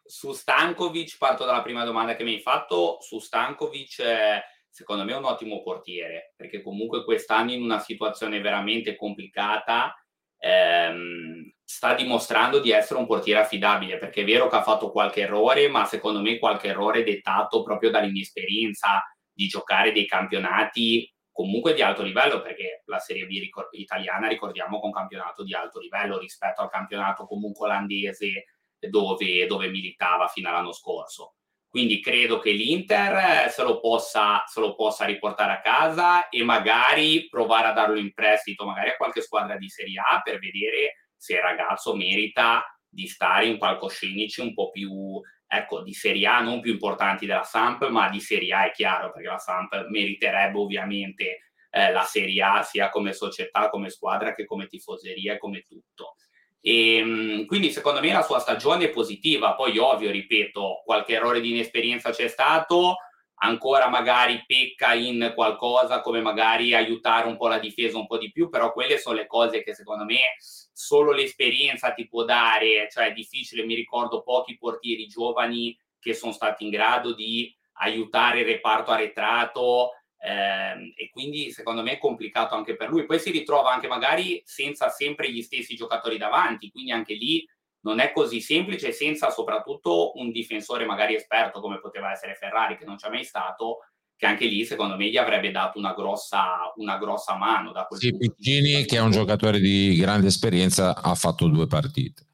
su 0.04 0.32
Stankovic 0.32 1.18
parto 1.18 1.44
dalla 1.44 1.62
prima 1.62 1.84
domanda 1.84 2.16
che 2.16 2.24
mi 2.24 2.34
hai 2.34 2.40
fatto. 2.40 2.96
Su 3.00 3.18
Stankovic 3.18 3.98
eh, 3.98 4.40
secondo 4.70 5.04
me 5.04 5.12
è 5.12 5.16
un 5.16 5.24
ottimo 5.24 5.62
portiere, 5.62 6.32
perché 6.36 6.62
comunque 6.62 7.04
quest'anno 7.04 7.52
in 7.52 7.62
una 7.62 7.78
situazione 7.78 8.40
veramente 8.40 8.96
complicata 8.96 9.94
ehm, 10.38 11.52
sta 11.72 11.94
dimostrando 11.94 12.58
di 12.58 12.72
essere 12.72 12.98
un 12.98 13.06
portiere 13.06 13.42
affidabile, 13.42 13.96
perché 13.96 14.22
è 14.22 14.24
vero 14.24 14.48
che 14.48 14.56
ha 14.56 14.62
fatto 14.62 14.90
qualche 14.90 15.20
errore, 15.20 15.68
ma 15.68 15.84
secondo 15.84 16.20
me 16.20 16.36
qualche 16.36 16.66
errore 16.66 17.04
dettato 17.04 17.62
proprio 17.62 17.90
dall'inesperienza 17.90 19.04
di 19.32 19.46
giocare 19.46 19.92
dei 19.92 20.04
campionati 20.04 21.08
comunque 21.30 21.72
di 21.72 21.80
alto 21.80 22.02
livello, 22.02 22.42
perché 22.42 22.82
la 22.86 22.98
Serie 22.98 23.24
B 23.24 23.38
ricor- 23.38 23.68
italiana 23.70 24.26
ricordiamo 24.26 24.80
un 24.82 24.90
campionato 24.90 25.44
di 25.44 25.54
alto 25.54 25.78
livello 25.78 26.18
rispetto 26.18 26.60
al 26.60 26.70
campionato 26.70 27.24
comunque 27.24 27.66
olandese 27.68 28.46
dove, 28.76 29.46
dove 29.46 29.68
militava 29.68 30.26
fino 30.26 30.48
all'anno 30.48 30.72
scorso. 30.72 31.36
Quindi 31.68 32.00
credo 32.00 32.40
che 32.40 32.50
l'Inter 32.50 33.48
se 33.48 33.62
lo, 33.62 33.78
possa, 33.78 34.42
se 34.44 34.58
lo 34.58 34.74
possa 34.74 35.04
riportare 35.04 35.52
a 35.52 35.60
casa 35.60 36.28
e 36.30 36.42
magari 36.42 37.28
provare 37.28 37.68
a 37.68 37.72
darlo 37.72 37.96
in 37.96 38.12
prestito 38.12 38.66
magari 38.66 38.88
a 38.88 38.96
qualche 38.96 39.22
squadra 39.22 39.56
di 39.56 39.68
Serie 39.68 40.00
A 40.00 40.20
per 40.20 40.40
vedere 40.40 40.94
se 41.20 41.34
il 41.34 41.40
ragazzo 41.40 41.94
merita 41.94 42.64
di 42.88 43.06
stare 43.06 43.44
in 43.44 43.58
palcoscenici 43.58 44.40
un 44.40 44.54
po' 44.54 44.70
più 44.70 45.20
ecco, 45.46 45.82
di 45.82 45.92
Serie 45.92 46.26
A, 46.26 46.40
non 46.40 46.60
più 46.60 46.72
importanti 46.72 47.26
della 47.26 47.42
Samp, 47.42 47.88
ma 47.88 48.08
di 48.08 48.20
Serie 48.20 48.54
A 48.54 48.64
è 48.66 48.70
chiaro, 48.70 49.12
perché 49.12 49.28
la 49.28 49.38
Samp 49.38 49.86
meriterebbe 49.88 50.56
ovviamente 50.56 51.40
eh, 51.70 51.92
la 51.92 52.04
Serie 52.04 52.42
A 52.42 52.62
sia 52.62 52.88
come 52.88 53.12
società, 53.12 53.68
come 53.68 53.90
squadra 53.90 54.34
che 54.34 54.46
come 54.46 54.66
tifoseria 54.66 55.38
come 55.38 55.66
tutto. 55.68 56.14
E, 56.60 56.96
ehm, 56.96 57.46
quindi 57.46 57.70
secondo 57.70 58.00
me 58.00 58.12
la 58.12 58.22
sua 58.22 58.38
stagione 58.38 58.86
è 58.86 58.90
positiva, 58.90 59.54
poi 59.54 59.76
ovvio, 59.76 60.10
ripeto, 60.10 60.82
qualche 60.84 61.14
errore 61.14 61.40
di 61.40 61.50
inesperienza 61.50 62.10
c'è 62.10 62.28
stato, 62.28 62.96
ancora 63.42 63.88
magari 63.88 64.44
pecca 64.46 64.92
in 64.94 65.32
qualcosa 65.34 66.00
come 66.00 66.20
magari 66.20 66.74
aiutare 66.74 67.26
un 67.26 67.36
po' 67.36 67.48
la 67.48 67.58
difesa 67.58 67.98
un 67.98 68.06
po' 68.06 68.18
di 68.18 68.30
più, 68.32 68.48
però 68.48 68.72
quelle 68.72 68.98
sono 68.98 69.16
le 69.16 69.26
cose 69.26 69.62
che 69.62 69.74
secondo 69.74 70.04
me 70.04 70.36
solo 70.40 71.12
l'esperienza 71.12 71.92
ti 71.92 72.08
può 72.08 72.24
dare, 72.24 72.88
cioè 72.90 73.06
è 73.06 73.12
difficile, 73.12 73.64
mi 73.64 73.74
ricordo 73.74 74.22
pochi 74.22 74.58
portieri 74.58 75.06
giovani 75.06 75.78
che 75.98 76.14
sono 76.14 76.32
stati 76.32 76.64
in 76.64 76.70
grado 76.70 77.14
di 77.14 77.54
aiutare 77.74 78.40
il 78.40 78.46
reparto 78.46 78.90
arretrato 78.90 79.92
eh, 80.18 80.92
e 80.96 81.08
quindi 81.10 81.50
secondo 81.50 81.82
me 81.82 81.92
è 81.92 81.98
complicato 81.98 82.54
anche 82.54 82.76
per 82.76 82.90
lui. 82.90 83.06
Poi 83.06 83.18
si 83.18 83.30
ritrova 83.30 83.70
anche 83.72 83.88
magari 83.88 84.42
senza 84.44 84.90
sempre 84.90 85.30
gli 85.30 85.42
stessi 85.42 85.74
giocatori 85.76 86.18
davanti, 86.18 86.70
quindi 86.70 86.92
anche 86.92 87.14
lì 87.14 87.46
non 87.82 87.98
è 88.00 88.12
così 88.12 88.40
semplice 88.40 88.92
senza 88.92 89.30
soprattutto 89.30 90.12
un 90.16 90.30
difensore 90.30 90.84
magari 90.84 91.14
esperto 91.14 91.60
come 91.60 91.80
poteva 91.80 92.10
essere 92.10 92.34
Ferrari 92.34 92.76
che 92.76 92.84
non 92.84 92.96
c'è 92.96 93.08
mai 93.08 93.24
stato 93.24 93.78
che 94.16 94.26
anche 94.26 94.46
lì 94.46 94.64
secondo 94.64 94.96
me 94.96 95.08
gli 95.08 95.16
avrebbe 95.16 95.50
dato 95.50 95.78
una 95.78 95.94
grossa, 95.94 96.72
una 96.76 96.98
grossa 96.98 97.36
mano 97.36 97.72
da 97.72 97.84
quel 97.84 98.00
sì, 98.00 98.16
Piccini 98.16 98.84
che 98.84 98.96
è 98.96 99.00
un 99.00 99.10
giocatore 99.10 99.58
di 99.60 99.96
grande 99.96 100.26
esperienza 100.26 100.94
ha 100.94 101.14
fatto 101.14 101.48
due 101.48 101.66
partite 101.66 102.26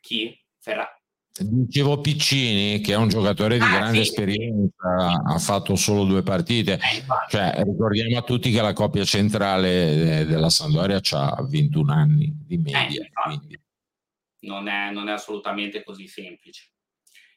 chi? 0.00 0.34
Ferrari 0.58 0.97
Dicevo 1.40 2.00
Piccini, 2.00 2.80
che 2.80 2.92
è 2.92 2.96
un 2.96 3.08
giocatore 3.08 3.58
di 3.58 3.64
ah, 3.64 3.70
grande 3.70 4.02
sì. 4.02 4.08
esperienza, 4.08 5.22
ha 5.24 5.38
fatto 5.38 5.76
solo 5.76 6.04
due 6.04 6.22
partite. 6.22 6.74
Eh, 6.74 7.04
cioè, 7.28 7.62
ricordiamo 7.64 8.18
a 8.18 8.22
tutti 8.22 8.50
che 8.50 8.60
la 8.60 8.72
coppia 8.72 9.04
centrale 9.04 10.24
della 10.26 10.50
Sandoria 10.50 11.00
ha 11.12 11.46
21 11.48 11.92
anni 11.92 12.32
di 12.44 12.54
eh, 12.54 12.58
media. 12.58 13.04
Eh, 13.04 13.60
non, 14.40 14.68
è, 14.68 14.90
non, 14.90 15.08
è, 15.08 15.12
assolutamente 15.12 15.84
così 15.84 16.08
semplice. 16.08 16.70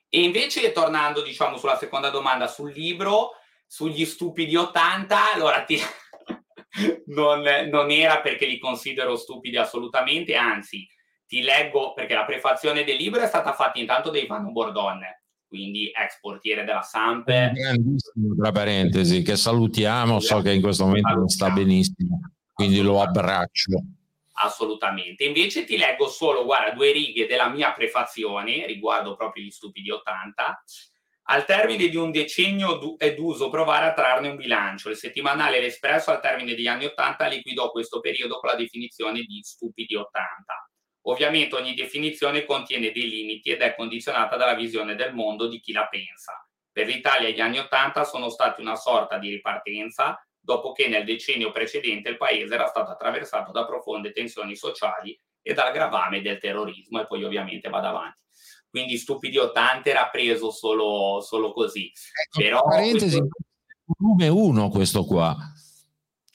E 0.10 0.24
invece, 0.24 0.72
tornando 0.72 1.22
diciamo 1.22 1.58
sulla 1.58 1.78
seconda 1.78 2.10
domanda 2.10 2.48
sul 2.48 2.72
libro, 2.72 3.32
sugli 3.68 4.06
stupidi 4.06 4.56
80, 4.56 5.34
allora 5.34 5.64
ti... 5.64 5.78
non, 7.08 7.44
non 7.70 7.92
era 7.92 8.20
perché 8.22 8.46
li 8.46 8.58
considero 8.58 9.16
stupidi 9.16 9.58
assolutamente, 9.58 10.36
anzi 10.36 10.88
ti 11.32 11.44
leggo, 11.44 11.94
perché 11.94 12.14
la 12.14 12.26
prefazione 12.26 12.84
del 12.84 12.98
libro 12.98 13.22
è 13.22 13.26
stata 13.26 13.54
fatta 13.54 13.80
intanto 13.80 14.10
da 14.10 14.20
Ivano 14.20 14.52
Bordone, 14.52 15.24
quindi 15.48 15.90
ex 15.90 16.20
portiere 16.20 16.66
della 16.66 16.82
Samp. 16.82 17.24
Grandissimo, 17.24 18.36
tra 18.38 18.52
parentesi, 18.52 19.22
che 19.22 19.38
salutiamo, 19.38 20.20
so 20.20 20.42
che 20.42 20.52
in 20.52 20.62
questo 20.62 20.88
momento 20.88 21.14
non 21.14 21.30
sta 21.30 21.50
benissimo, 21.50 22.20
quindi 22.52 22.82
lo 22.82 23.02
abbraccio. 23.02 23.82
Assolutamente. 24.44 25.24
Invece 25.24 25.64
ti 25.64 25.78
leggo 25.78 26.10
solo, 26.10 26.44
guarda, 26.44 26.74
due 26.74 26.92
righe 26.92 27.28
della 27.28 27.48
mia 27.48 27.72
prefazione 27.72 28.66
riguardo 28.66 29.16
proprio 29.16 29.46
gli 29.46 29.52
stupidi 29.52 29.90
80. 29.90 30.64
Al 31.30 31.46
termine 31.46 31.88
di 31.88 31.96
un 31.96 32.12
decennio 32.12 32.98
è 32.98 33.14
d'uso 33.14 33.50
provare 33.50 33.86
a 33.86 33.94
trarne 33.94 34.28
un 34.28 34.36
bilancio. 34.36 34.90
Il 34.90 34.98
settimanale 34.98 35.62
L'Espresso 35.62 36.12
al 36.12 36.20
termine 36.20 36.56
degli 36.56 36.68
anni 36.68 36.84
80 36.88 37.26
liquidò 37.28 37.72
questo 37.72 38.02
periodo 38.02 38.38
con 38.38 38.50
la 38.50 38.58
definizione 38.58 39.22
di 39.22 39.40
stupidi 39.42 39.96
80. 39.96 40.71
Ovviamente 41.04 41.56
ogni 41.56 41.74
definizione 41.74 42.46
contiene 42.46 42.92
dei 42.92 43.10
limiti 43.10 43.50
ed 43.50 43.62
è 43.62 43.76
condizionata 43.76 44.36
dalla 44.38 44.54
visione 44.54 44.96
del 44.96 45.14
mondo 45.14 45.48
di 45.48 45.60
chi 45.60 45.72
la 45.72 45.88
pensa. 45.88 46.46
Per 46.72 46.86
l'Italia 46.86 47.30
gli 47.30 47.42
anni 47.42 47.58
Ottanta 47.58 48.04
sono 48.04 48.30
stati 48.30 48.62
una 48.62 48.76
sorta 48.76 49.18
di 49.18 49.30
ripartenza 49.30 50.24
dopo 50.40 50.72
che 50.72 50.88
nel 50.88 51.06
decennio 51.06 51.52
precedente 51.52 52.10
il 52.10 52.18
paese 52.18 52.54
era 52.54 52.68
stato 52.68 52.92
attraversato 52.92 53.52
da 53.52 53.66
profonde 53.66 54.12
tensioni 54.12 54.56
sociali 54.56 55.18
e 55.42 55.54
dal 55.54 55.72
gravame 55.72 56.22
del 56.22 56.40
terrorismo 56.40 57.02
e 57.02 57.08
poi 57.08 57.24
ovviamente 57.24 57.70
va 57.70 57.80
avanti. 57.80 58.20
Quindi 58.70 58.98
Stupidi 58.98 59.38
80 59.38 59.90
era 59.90 60.08
preso 60.10 60.50
solo, 60.50 61.20
solo 61.22 61.52
così. 61.52 61.92
Ecco, 62.24 62.42
Però 62.42 62.64
parentesi, 62.64 63.18
questo... 63.18 63.36
volume 63.98 64.28
1 64.30 64.70
questo 64.70 65.04
qua. 65.04 65.36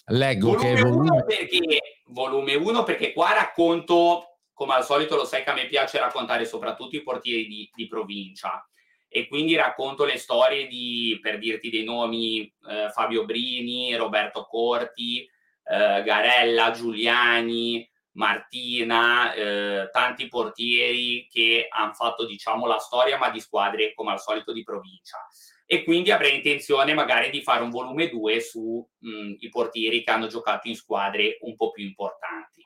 Leggo 0.09 0.53
volume 0.53 0.75
che 0.75 0.83
volume... 0.83 1.25
perché 1.25 1.81
volume 2.09 2.55
1 2.55 2.83
perché 2.85 3.13
qua 3.13 3.33
racconto 3.33 4.36
come 4.57 4.73
al 4.73 4.87
solito 4.87 5.17
lo 5.17 5.27
sai 5.27 5.45
che 5.45 5.51
a 5.51 5.53
me 5.53 5.67
piace 5.67 5.99
raccontare 5.99 6.47
soprattutto 6.47 6.97
i 6.97 7.03
portieri 7.03 7.47
di, 7.47 7.71
di 7.75 7.87
provincia 7.87 8.67
e 9.07 9.29
quindi 9.29 9.55
racconto 9.55 10.07
le 10.07 10.17
storie 10.17 10.67
di, 10.67 11.19
per 11.21 11.39
dirti 11.39 11.69
dei 11.69 11.85
nomi, 11.85 12.51
eh, 12.67 12.89
Fabio 12.91 13.27
Brini, 13.27 13.95
Roberto 13.95 14.47
Corti, 14.47 15.21
eh, 15.21 16.03
Garella, 16.03 16.71
Giuliani, 16.71 17.87
Martina, 18.13 19.35
eh, 19.35 19.91
tanti 19.93 20.27
portieri 20.27 21.29
che 21.31 21.67
hanno 21.69 21.93
fatto 21.93 22.25
diciamo 22.25 22.67
la 22.67 22.79
storia 22.79 23.19
ma 23.19 23.29
di 23.29 23.41
squadre 23.41 23.93
come 23.93 24.13
al 24.13 24.21
solito 24.23 24.55
di 24.55 24.63
provincia 24.63 25.19
e 25.67 25.85
quindi 25.85 26.11
avrei 26.13 26.37
intenzione 26.37 26.95
magari 26.95 27.29
di 27.29 27.43
fare 27.43 27.63
un 27.63 27.69
volume 27.71 28.09
2 28.09 28.41
sui 28.41 29.49
portieri 29.51 30.03
che 30.03 30.11
hanno 30.13 30.29
giocato 30.29 30.67
in 30.67 30.77
squadre 30.77 31.37
un 31.43 31.55
po' 31.57 31.73
più 31.73 31.85
importanti. 31.85 32.66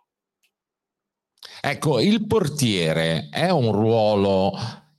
Ecco, 1.62 2.00
il 2.00 2.26
portiere 2.26 3.28
è 3.30 3.50
un 3.50 3.72
ruolo 3.72 4.52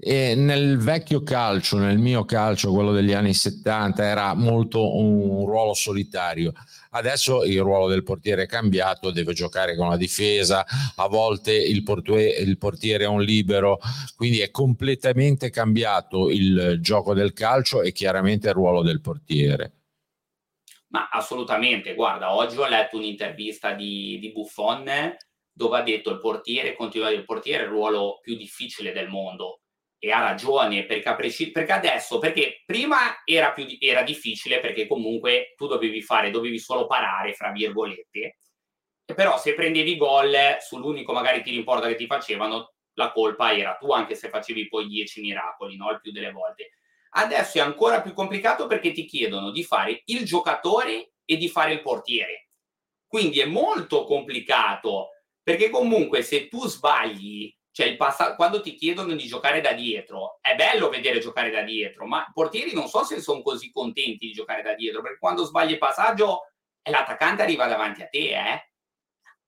e 0.04 0.34
nel 0.34 0.78
vecchio 0.80 1.22
calcio, 1.22 1.78
nel 1.78 2.00
mio 2.00 2.26
calcio, 2.26 2.72
quello 2.72 2.92
degli 2.92 3.14
anni 3.14 3.36
70, 3.36 4.04
era 4.04 4.34
molto 4.34 4.98
un 4.98 5.46
ruolo 5.46 5.76
solitario. 5.76 6.54
Adesso 6.92 7.44
il 7.44 7.62
ruolo 7.62 7.88
del 7.88 8.04
portiere 8.04 8.44
è 8.44 8.48
cambiato, 8.48 9.12
deve 9.12 9.34
giocare 9.34 9.76
con 9.76 9.90
la 9.90 9.98
difesa, 9.98 10.66
a 10.96 11.08
volte 11.08 11.54
il, 11.54 11.84
portue, 11.84 12.30
il 12.30 12.58
portiere 12.58 13.04
è 13.04 13.08
un 13.08 13.22
libero, 13.22 13.80
quindi 14.16 14.40
è 14.40 14.50
completamente 14.50 15.52
cambiato 15.52 16.32
il 16.32 16.80
gioco 16.82 17.14
del 17.14 17.34
calcio 17.34 17.84
e 17.84 17.92
chiaramente 17.92 18.48
il 18.50 18.56
ruolo 18.56 18.82
del 18.82 19.02
portiere. 19.02 19.74
Ma 20.88 21.10
assolutamente, 21.12 21.94
guarda, 21.94 22.34
oggi 22.34 22.58
ho 22.58 22.68
letto 22.68 22.98
un'intervista 22.98 23.74
di, 23.74 24.18
di 24.20 24.32
Buffon 24.32 25.16
dove 25.52 25.78
ha 25.78 25.82
detto 25.82 26.10
il 26.10 26.20
portiere, 26.20 26.76
continua 26.76 27.08
a 27.08 27.10
dire 27.10 27.22
il 27.22 27.28
portiere 27.28 27.64
è 27.64 27.66
il 27.66 27.72
ruolo 27.72 28.20
più 28.22 28.36
difficile 28.36 28.92
del 28.92 29.10
mondo 29.10 29.62
e 30.04 30.12
ha 30.12 30.20
ragione 30.20 30.86
perché, 30.86 31.16
perché 31.52 31.72
adesso, 31.72 32.18
perché 32.18 32.64
prima 32.66 33.22
era, 33.24 33.52
più, 33.52 33.68
era 33.80 34.02
difficile 34.02 34.60
perché 34.60 34.88
comunque 34.88 35.54
tu 35.56 35.68
dovevi 35.68 36.02
fare, 36.02 36.32
dovevi 36.32 36.58
solo 36.58 36.88
parare, 36.88 37.34
fra 37.34 37.52
virgolette, 37.52 38.38
però 39.14 39.38
se 39.38 39.54
prendevi 39.54 39.98
gol 39.98 40.36
sull'unico 40.60 41.14
magari 41.14 41.44
tiro 41.44 41.58
in 41.58 41.82
che 41.82 41.96
ti 41.96 42.08
facevano, 42.08 42.74
la 42.94 43.12
colpa 43.12 43.56
era 43.56 43.76
tu, 43.76 43.92
anche 43.92 44.16
se 44.16 44.30
facevi 44.30 44.68
poi 44.68 44.88
10 44.88 45.22
miracoli, 45.22 45.76
no? 45.78 45.92
il 45.92 46.02
più 46.02 46.12
delle 46.12 46.32
volte. 46.32 46.72
Adesso 47.12 47.58
è 47.58 47.62
ancora 47.62 48.02
più 48.02 48.14
complicato 48.14 48.68
perché 48.68 48.92
ti 48.92 49.06
chiedono 49.06 49.52
di 49.52 49.64
fare 49.64 50.02
il 50.06 50.26
giocatore 50.26 51.14
e 51.26 51.38
di 51.38 51.50
fare 51.50 51.74
il 51.74 51.82
portiere. 51.82 52.50
Quindi 53.06 53.40
è 53.40 53.46
molto 53.46 54.06
complicato 54.06 55.10
perché 55.44 55.70
comunque 55.70 56.22
se 56.22 56.48
tu 56.48 56.68
sbagli, 56.68 57.54
cioè 57.72 57.88
il 57.88 57.98
passa- 57.98 58.36
quando 58.36 58.62
ti 58.62 58.76
chiedono 58.76 59.14
di 59.14 59.26
giocare 59.26 59.62
da 59.62 59.74
dietro, 59.74 60.40
è 60.42 60.56
bello 60.56 60.90
vedere 60.90 61.20
giocare 61.20 61.50
da 61.50 61.62
dietro, 61.62 62.06
ma 62.06 62.20
i 62.28 62.32
portieri 62.34 62.74
non 62.74 62.88
so 62.88 63.04
se 63.04 63.22
sono 63.22 63.42
così 63.42 63.72
contenti 63.72 64.28
di 64.28 64.32
giocare 64.32 64.62
da 64.62 64.76
dietro, 64.76 65.02
perché 65.02 65.18
quando 65.20 65.46
sbagli 65.46 65.72
il 65.72 65.78
passaggio 65.78 66.48
l'attaccante 66.90 67.42
arriva 67.42 67.68
davanti 67.68 68.02
a 68.02 68.08
te, 68.08 68.30
eh? 68.30 68.66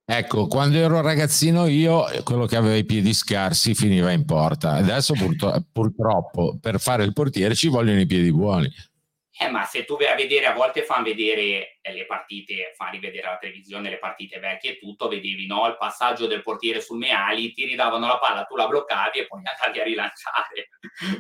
Ecco, 0.06 0.48
quando 0.48 0.78
ero 0.78 1.00
ragazzino 1.00 1.66
io, 1.66 2.06
quello 2.24 2.46
che 2.46 2.58
aveva 2.58 2.76
i 2.76 2.84
piedi 2.84 3.14
scarsi 3.14 3.74
finiva 3.74 4.12
in 4.12 4.26
porta. 4.26 4.72
Adesso 4.74 5.14
purtro- 5.14 5.64
purtroppo 5.72 6.58
per 6.60 6.80
fare 6.80 7.06
il 7.06 7.14
portiere 7.14 7.56
ci 7.56 7.70
vogliono 7.70 8.02
i 8.02 8.06
piedi 8.06 8.32
buoni. 8.32 8.70
Eh, 9.36 9.50
ma 9.50 9.64
se 9.64 9.84
tu 9.84 9.98
vai 9.98 10.08
a 10.08 10.16
vedere, 10.16 10.46
a 10.46 10.54
volte 10.54 10.84
fanno 10.84 11.06
vedere 11.06 11.80
eh, 11.82 11.94
le 11.94 12.06
partite, 12.06 12.72
fanno 12.76 12.92
rivedere 12.92 13.28
la 13.28 13.38
televisione, 13.38 13.90
le 13.90 13.98
partite 13.98 14.38
vecchie 14.38 14.74
e 14.74 14.78
tutto, 14.78 15.08
vedevi 15.08 15.48
no, 15.48 15.66
il 15.68 15.78
passaggio 15.78 16.28
del 16.28 16.44
portiere 16.44 16.82
sul 16.82 17.00
Meali, 17.00 17.52
ti 17.52 17.66
ridavano 17.66 18.06
la 18.06 18.20
palla, 18.20 18.44
tu 18.44 18.56
la 18.56 18.68
bloccavi 18.68 19.20
e 19.20 19.28
poi 19.28 19.42
andavi 19.44 19.80
a 19.80 19.84
rilanciare. 19.84 20.70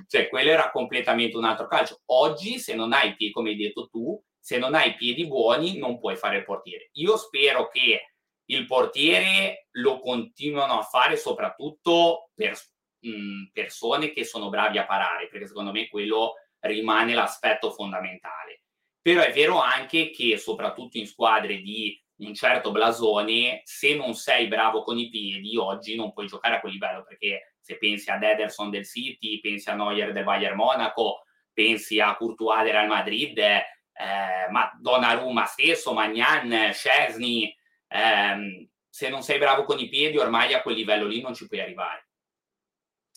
cioè, 0.07 0.29
quello 0.29 0.51
era 0.51 0.69
completamente 0.69 1.37
un 1.37 1.45
altro 1.45 1.67
calcio. 1.67 2.01
Oggi, 2.05 2.59
se 2.59 2.75
non 2.75 2.93
hai 2.93 3.09
i 3.09 3.15
piedi, 3.15 3.33
come 3.33 3.49
hai 3.49 3.55
detto 3.55 3.87
tu, 3.87 4.21
se 4.39 4.59
non 4.59 4.75
hai 4.75 4.89
i 4.89 4.95
piedi 4.95 5.25
buoni, 5.25 5.79
non 5.79 5.99
puoi 5.99 6.15
fare 6.15 6.37
il 6.37 6.43
portiere. 6.43 6.89
Io 6.93 7.17
spero 7.17 7.67
che 7.69 8.13
il 8.45 8.65
portiere 8.67 9.67
lo 9.71 9.99
continuano 9.99 10.77
a 10.77 10.83
fare 10.83 11.17
soprattutto 11.17 12.29
per 12.35 12.55
mh, 12.99 13.51
persone 13.51 14.11
che 14.11 14.23
sono 14.23 14.49
bravi 14.49 14.77
a 14.77 14.85
parare, 14.85 15.29
perché 15.29 15.47
secondo 15.47 15.71
me 15.71 15.87
quello 15.87 16.33
rimane 16.63 17.13
l'aspetto 17.13 17.71
fondamentale. 17.71 18.63
Però 19.01 19.21
è 19.21 19.31
vero 19.31 19.59
anche 19.59 20.11
che 20.11 20.37
soprattutto 20.37 20.97
in 20.97 21.07
squadre 21.07 21.57
di 21.57 22.01
un 22.17 22.33
certo 22.33 22.71
blasone, 22.71 23.61
se 23.63 23.95
non 23.95 24.13
sei 24.13 24.47
bravo 24.47 24.83
con 24.83 24.97
i 24.97 25.09
piedi, 25.09 25.57
oggi 25.57 25.95
non 25.95 26.13
puoi 26.13 26.27
giocare 26.27 26.55
a 26.55 26.59
quel 26.59 26.73
livello, 26.73 27.03
perché 27.03 27.55
se 27.59 27.77
pensi 27.77 28.09
ad 28.09 28.23
Ederson 28.23 28.69
del 28.69 28.85
City, 28.85 29.39
pensi 29.39 29.69
a 29.69 29.75
Neuer 29.75 30.13
del 30.13 30.23
Bayern 30.23 30.55
Monaco, 30.55 31.23
pensi 31.51 31.99
a 31.99 32.15
Courtois 32.15 32.63
del 32.63 32.73
Real 32.73 32.87
Madrid, 32.87 33.37
eh, 33.37 34.49
ma 34.49 34.71
Donnarumma 34.79 35.45
stesso, 35.45 35.93
Magnan, 35.93 36.71
Scesni, 36.71 37.53
ehm, 37.87 38.67
se 38.89 39.09
non 39.09 39.21
sei 39.21 39.37
bravo 39.37 39.63
con 39.63 39.79
i 39.79 39.89
piedi, 39.89 40.17
ormai 40.17 40.53
a 40.53 40.61
quel 40.61 40.75
livello 40.75 41.07
lì 41.07 41.21
non 41.21 41.33
ci 41.33 41.47
puoi 41.47 41.61
arrivare. 41.61 42.07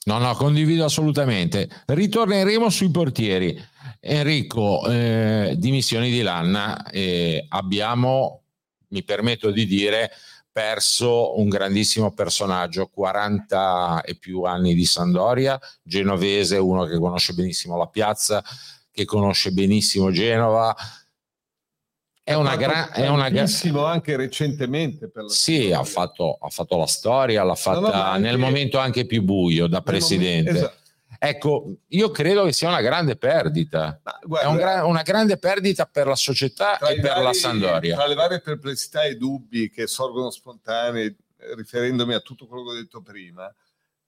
No, 0.07 0.19
no, 0.19 0.35
condivido 0.37 0.85
assolutamente. 0.85 1.69
Ritorneremo 1.87 2.71
sui 2.71 2.91
portieri. 2.91 3.61
Enrico, 3.99 4.87
eh, 4.89 5.57
dimissioni 5.59 6.11
di 6.11 6.23
Lanna, 6.23 6.89
eh, 6.91 7.45
abbiamo, 7.49 8.43
mi 8.89 9.03
permetto 9.03 9.51
di 9.51 9.67
dire, 9.67 10.13
perso 10.53 11.39
un 11.41 11.49
grandissimo 11.49 12.13
personaggio, 12.13 12.87
40 12.87 14.03
e 14.03 14.15
più 14.15 14.45
anni 14.45 14.75
di 14.75 14.85
Sandoria, 14.85 15.59
genovese, 15.83 16.57
uno 16.57 16.85
che 16.85 16.99
conosce 16.99 17.33
benissimo 17.33 17.77
la 17.77 17.89
piazza, 17.89 18.45
che 18.93 19.05
conosce 19.05 19.51
benissimo 19.51 20.13
Genova, 20.13 20.75
è 22.29 22.35
una 22.35 22.57
gran 22.57 22.91
è 22.93 23.07
una 23.07 23.31
gra- 23.31 23.47
anche 23.85 24.17
recentemente 24.17 25.09
per 25.09 25.23
la 25.23 25.29
sì 25.29 25.71
ha 25.71 25.85
fatto, 25.85 26.37
ha 26.41 26.49
fatto, 26.49 26.77
la 26.77 26.89
storia 26.89 27.45
l'ha 27.45 27.55
fatta 27.55 27.79
no, 27.79 27.87
no, 27.87 27.93
anche, 27.93 28.21
nel 28.21 28.37
momento 28.37 28.79
anche 28.79 29.07
più 29.07 29.23
buio 29.23 29.69
da 29.69 29.81
presidente. 29.81 30.51
momento, 30.51 30.75
esatto. 30.75 31.17
ecco 31.21 31.77
io 31.87 32.11
credo 32.11 32.45
che 32.45 32.53
sia 32.53 32.67
una 32.67 32.81
grande 32.81 33.15
perdita. 33.15 34.01
Guarda, 34.25 34.49
è 34.49 34.51
un 34.51 34.57
gra- 34.57 34.85
una 34.87 35.03
grande 35.03 35.39
perdita 35.39 35.87
per 35.87 36.09
la 36.09 36.17
società 36.17 36.79
e 36.79 36.97
per 36.97 37.13
vari, 37.13 37.23
la 37.23 37.33
Sandoria 37.33 37.95
tra 37.95 38.09
le 38.09 38.15
varie 38.17 38.41
perplessità 38.41 39.05
e 39.05 39.15
dubbi 39.15 39.71
che 39.71 39.87
sorgono 39.87 40.31
spontanei 40.31 41.15
riferendomi 41.55 42.13
a 42.13 42.21
tutto 42.21 42.49
quello 42.49 42.65
che 42.65 42.71
ho 42.71 42.75
detto 42.75 43.03
prima 43.03 43.55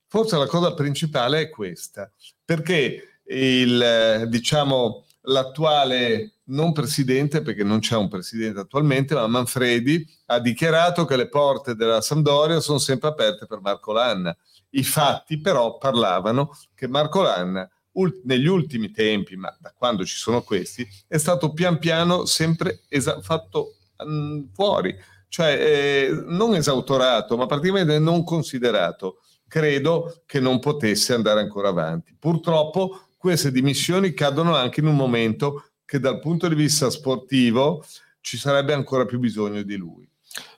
forse 0.08 0.36
la 0.36 0.46
cosa 0.46 0.74
principale 0.74 1.42
è 1.42 1.48
questa. 1.50 2.10
Perché 2.44 3.20
il 3.26 4.26
diciamo 4.26 5.04
l'attuale 5.28 6.40
non 6.48 6.72
presidente, 6.72 7.42
perché 7.42 7.62
non 7.62 7.80
c'è 7.80 7.96
un 7.96 8.08
presidente 8.08 8.60
attualmente, 8.60 9.14
ma 9.14 9.26
Manfredi 9.26 10.06
ha 10.26 10.38
dichiarato 10.38 11.04
che 11.04 11.16
le 11.16 11.28
porte 11.28 11.74
della 11.74 12.00
Sampdoria 12.00 12.60
sono 12.60 12.78
sempre 12.78 13.08
aperte 13.08 13.46
per 13.46 13.60
Marco 13.60 13.92
Lanna. 13.92 14.36
I 14.70 14.82
fatti 14.82 15.40
però 15.40 15.78
parlavano 15.78 16.50
che 16.74 16.88
Marco 16.88 17.22
Lanna 17.22 17.68
negli 18.24 18.46
ultimi 18.46 18.90
tempi, 18.90 19.36
ma 19.36 19.54
da 19.58 19.74
quando 19.76 20.04
ci 20.04 20.16
sono 20.16 20.42
questi, 20.42 20.86
è 21.06 21.18
stato 21.18 21.52
pian 21.52 21.78
piano 21.78 22.24
sempre 22.26 22.82
esa- 22.88 23.20
fatto 23.20 23.74
mh, 24.04 24.12
mm, 24.12 24.44
fuori, 24.54 24.96
cioè 25.28 25.52
eh, 25.52 26.22
non 26.26 26.54
esautorato, 26.54 27.36
ma 27.36 27.46
praticamente 27.46 27.98
non 27.98 28.24
considerato. 28.24 29.20
Credo 29.48 30.22
che 30.26 30.40
non 30.40 30.58
potesse 30.58 31.14
andare 31.14 31.40
ancora 31.40 31.70
avanti. 31.70 32.14
Purtroppo 32.18 33.07
queste 33.18 33.50
dimissioni 33.52 34.14
cadono 34.14 34.54
anche 34.54 34.80
in 34.80 34.86
un 34.86 34.96
momento 34.96 35.64
che 35.84 35.98
dal 35.98 36.20
punto 36.20 36.48
di 36.48 36.54
vista 36.54 36.88
sportivo 36.88 37.84
ci 38.20 38.38
sarebbe 38.38 38.72
ancora 38.72 39.04
più 39.04 39.18
bisogno 39.18 39.62
di 39.62 39.76
lui. 39.76 40.08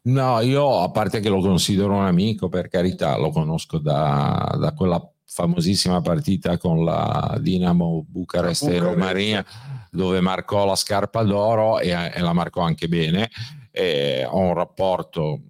No, 0.03 0.41
io 0.41 0.81
a 0.81 0.91
parte 0.91 1.21
che 1.21 1.29
lo 1.29 1.41
considero 1.41 1.95
un 1.95 2.05
amico, 2.05 2.49
per 2.49 2.69
carità, 2.69 3.17
lo 3.17 3.31
conosco 3.31 3.79
da, 3.79 4.57
da 4.59 4.73
quella 4.75 5.01
famosissima 5.25 6.01
partita 6.01 6.59
con 6.59 6.85
la 6.85 7.39
Dinamo 7.41 8.05
Bucarest 8.07 8.65
e 8.65 8.79
Romania 8.79 9.45
dove 9.91 10.21
marcò 10.21 10.67
la 10.67 10.77
scarpa 10.77 11.23
d'oro 11.23 11.79
e, 11.79 11.91
e 11.91 12.21
la 12.21 12.33
marcò 12.33 12.63
anche 12.63 12.89
bene. 12.89 13.31
E 13.71 14.27
ho 14.29 14.39
un 14.39 14.55
rapporto 14.55 15.41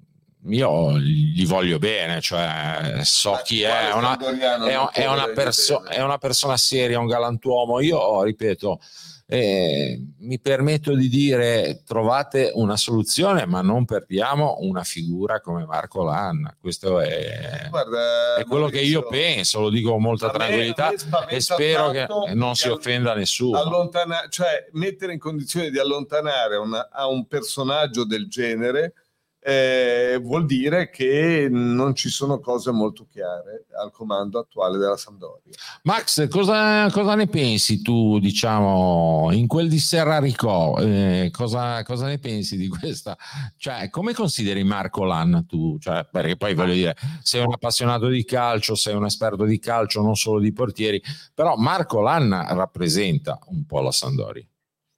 io 0.48 0.98
gli 0.98 1.46
voglio 1.46 1.79
bene, 1.79 2.20
cioè 2.20 3.00
so 3.03 3.33
Ma 3.33 3.42
chi 3.42 3.62
è, 3.62 3.92
una, 3.92 4.16
è, 4.16 5.00
è, 5.00 5.07
una 5.07 5.29
perso- 5.29 5.85
è, 5.85 6.00
una 6.00 6.18
persona 6.18 6.57
seria, 6.57 6.98
un 6.98 7.07
galantuomo. 7.07 7.81
Io, 7.81 8.22
ripeto, 8.22 8.81
eh, 9.26 10.00
mi 10.20 10.40
permetto 10.40 10.94
di 10.94 11.09
dire 11.09 11.83
trovate 11.87 12.50
una 12.55 12.76
soluzione, 12.76 13.44
ma 13.44 13.61
non 13.61 13.85
perdiamo 13.85 14.57
una 14.61 14.83
figura 14.83 15.40
come 15.40 15.66
Marco 15.66 16.03
Lanna. 16.03 16.57
Questo 16.59 17.00
è, 17.00 17.68
Guarda, 17.68 18.37
è 18.37 18.44
quello 18.44 18.68
che 18.68 18.81
io 18.81 19.07
penso, 19.07 19.61
lo 19.61 19.70
dico 19.70 19.90
con 19.90 20.03
molta 20.03 20.31
tranquillità 20.31 20.90
e 21.29 21.40
spero 21.40 21.90
che 21.90 22.07
non 22.33 22.57
si 22.57 22.68
offenda 22.68 23.14
nessuno. 23.14 23.90
Cioè, 24.31 24.68
mettere 24.72 25.12
in 25.12 25.18
condizione 25.18 25.70
di 25.70 25.79
allontanare 25.79 26.57
una, 26.57 26.88
a 26.90 27.07
un 27.07 27.26
personaggio 27.26 28.05
del 28.05 28.26
genere 28.26 28.94
eh, 29.42 30.18
vuol 30.22 30.44
dire 30.44 30.90
che 30.90 31.48
non 31.50 31.94
ci 31.94 32.11
sono 32.11 32.40
cose 32.40 32.70
molto 32.72 33.07
chiare 33.11 33.64
al 33.81 33.90
comando 33.90 34.38
attuale 34.38 34.76
della 34.76 34.98
Sampdoria. 34.98 35.53
Max, 35.85 36.29
cosa, 36.29 36.90
cosa 36.90 37.14
ne 37.14 37.26
pensi 37.26 37.81
tu, 37.81 38.18
diciamo, 38.18 39.31
in 39.33 39.46
quel 39.46 39.68
di 39.68 39.79
Serraricò? 39.79 40.76
Eh, 40.79 41.31
cosa, 41.33 41.83
cosa, 41.85 42.07
ne 42.07 42.18
pensi 42.18 42.57
di 42.59 42.68
questa? 42.68 43.16
Cioè, 43.57 43.88
come 43.88 44.12
consideri 44.12 44.62
Marco 44.62 45.05
Lanna 45.05 45.42
tu? 45.46 45.79
Cioè, 45.79 46.07
perché 46.11 46.37
poi 46.37 46.55
voglio 46.55 46.74
dire, 46.74 46.96
sei 47.22 47.42
un 47.42 47.53
appassionato 47.53 48.09
di 48.09 48.24
calcio, 48.24 48.74
sei 48.74 48.94
un 48.94 49.07
esperto 49.07 49.44
di 49.44 49.59
calcio, 49.59 50.03
non 50.03 50.16
solo 50.16 50.40
di 50.40 50.53
portieri, 50.53 51.03
però 51.35 51.57
Marco 51.57 52.00
Lanna 52.00 52.53
rappresenta 52.53 53.38
un 53.46 53.64
po' 53.64 53.81
la 53.81 53.92
Sampdoria. 53.92 54.44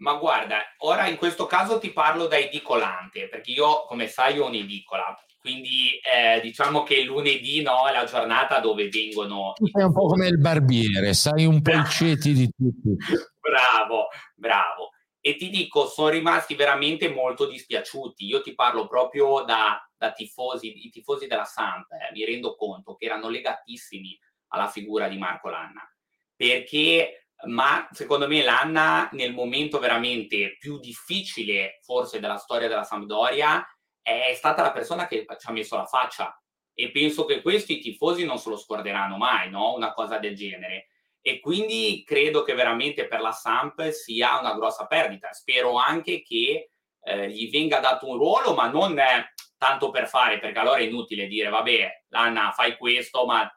Ma 0.02 0.14
guarda, 0.14 0.58
ora 0.78 1.06
in 1.06 1.16
questo 1.16 1.46
caso 1.46 1.78
ti 1.78 1.90
parlo 1.92 2.26
da 2.26 2.36
edicolante, 2.36 3.28
perché 3.28 3.52
io, 3.52 3.84
come 3.86 4.08
sai, 4.08 4.38
ho 4.40 4.46
un'edicola. 4.46 5.16
Quindi 5.38 6.00
eh, 6.00 6.40
diciamo 6.40 6.82
che 6.82 7.04
lunedì 7.04 7.62
no, 7.62 7.86
è 7.86 7.92
la 7.92 8.04
giornata 8.04 8.58
dove 8.58 8.88
vengono... 8.88 9.52
Tu 9.54 9.68
sei 9.68 9.84
un 9.84 9.92
po' 9.92 10.06
come 10.06 10.26
il 10.26 10.38
barbiere, 10.38 11.14
sai 11.14 11.44
un 11.44 11.62
po' 11.62 11.70
i 11.70 11.84
ceti 11.86 12.32
di 12.32 12.50
tutti. 12.50 12.96
bravo, 13.38 14.08
bravo. 14.34 14.90
E 15.20 15.36
ti 15.36 15.50
dico, 15.50 15.86
sono 15.86 16.08
rimasti 16.08 16.56
veramente 16.56 17.08
molto 17.08 17.46
dispiaciuti. 17.46 18.26
Io 18.26 18.42
ti 18.42 18.56
parlo 18.56 18.88
proprio 18.88 19.42
da, 19.42 19.88
da 19.96 20.10
tifosi, 20.10 20.84
i 20.84 20.90
tifosi 20.90 21.28
della 21.28 21.44
Samp, 21.44 21.92
eh, 21.92 22.12
mi 22.12 22.24
rendo 22.24 22.56
conto 22.56 22.96
che 22.96 23.04
erano 23.04 23.28
legatissimi 23.28 24.18
alla 24.48 24.68
figura 24.68 25.06
di 25.06 25.16
Marco 25.16 25.48
Lanna, 25.48 25.88
perché 26.34 27.21
ma 27.44 27.88
secondo 27.92 28.28
me 28.28 28.42
l'Anna 28.42 29.08
nel 29.12 29.32
momento 29.32 29.78
veramente 29.78 30.56
più 30.58 30.78
difficile 30.78 31.80
forse 31.82 32.20
della 32.20 32.36
storia 32.36 32.68
della 32.68 32.84
Sampdoria 32.84 33.66
è 34.00 34.32
stata 34.34 34.62
la 34.62 34.72
persona 34.72 35.06
che 35.06 35.24
ci 35.38 35.48
ha 35.48 35.52
messo 35.52 35.76
la 35.76 35.86
faccia 35.86 36.36
e 36.74 36.90
penso 36.90 37.24
che 37.24 37.42
questi 37.42 37.78
tifosi 37.78 38.24
non 38.24 38.38
se 38.38 38.48
lo 38.48 38.56
scorderanno 38.56 39.16
mai, 39.16 39.50
no? 39.50 39.74
Una 39.74 39.92
cosa 39.92 40.18
del 40.18 40.34
genere. 40.34 40.88
E 41.20 41.38
quindi 41.38 42.02
credo 42.04 42.42
che 42.42 42.54
veramente 42.54 43.06
per 43.06 43.20
la 43.20 43.30
Samp 43.30 43.90
sia 43.90 44.40
una 44.40 44.54
grossa 44.54 44.86
perdita. 44.86 45.32
Spero 45.32 45.76
anche 45.76 46.22
che 46.22 46.70
eh, 47.04 47.30
gli 47.30 47.50
venga 47.50 47.78
dato 47.78 48.08
un 48.08 48.16
ruolo, 48.16 48.54
ma 48.54 48.68
non 48.68 48.98
eh, 48.98 49.34
tanto 49.56 49.90
per 49.90 50.08
fare, 50.08 50.40
perché 50.40 50.58
allora 50.58 50.78
è 50.78 50.82
inutile 50.82 51.26
dire, 51.26 51.48
vabbè, 51.48 52.04
Anna, 52.10 52.50
fai 52.52 52.76
questo, 52.76 53.24
ma 53.26 53.48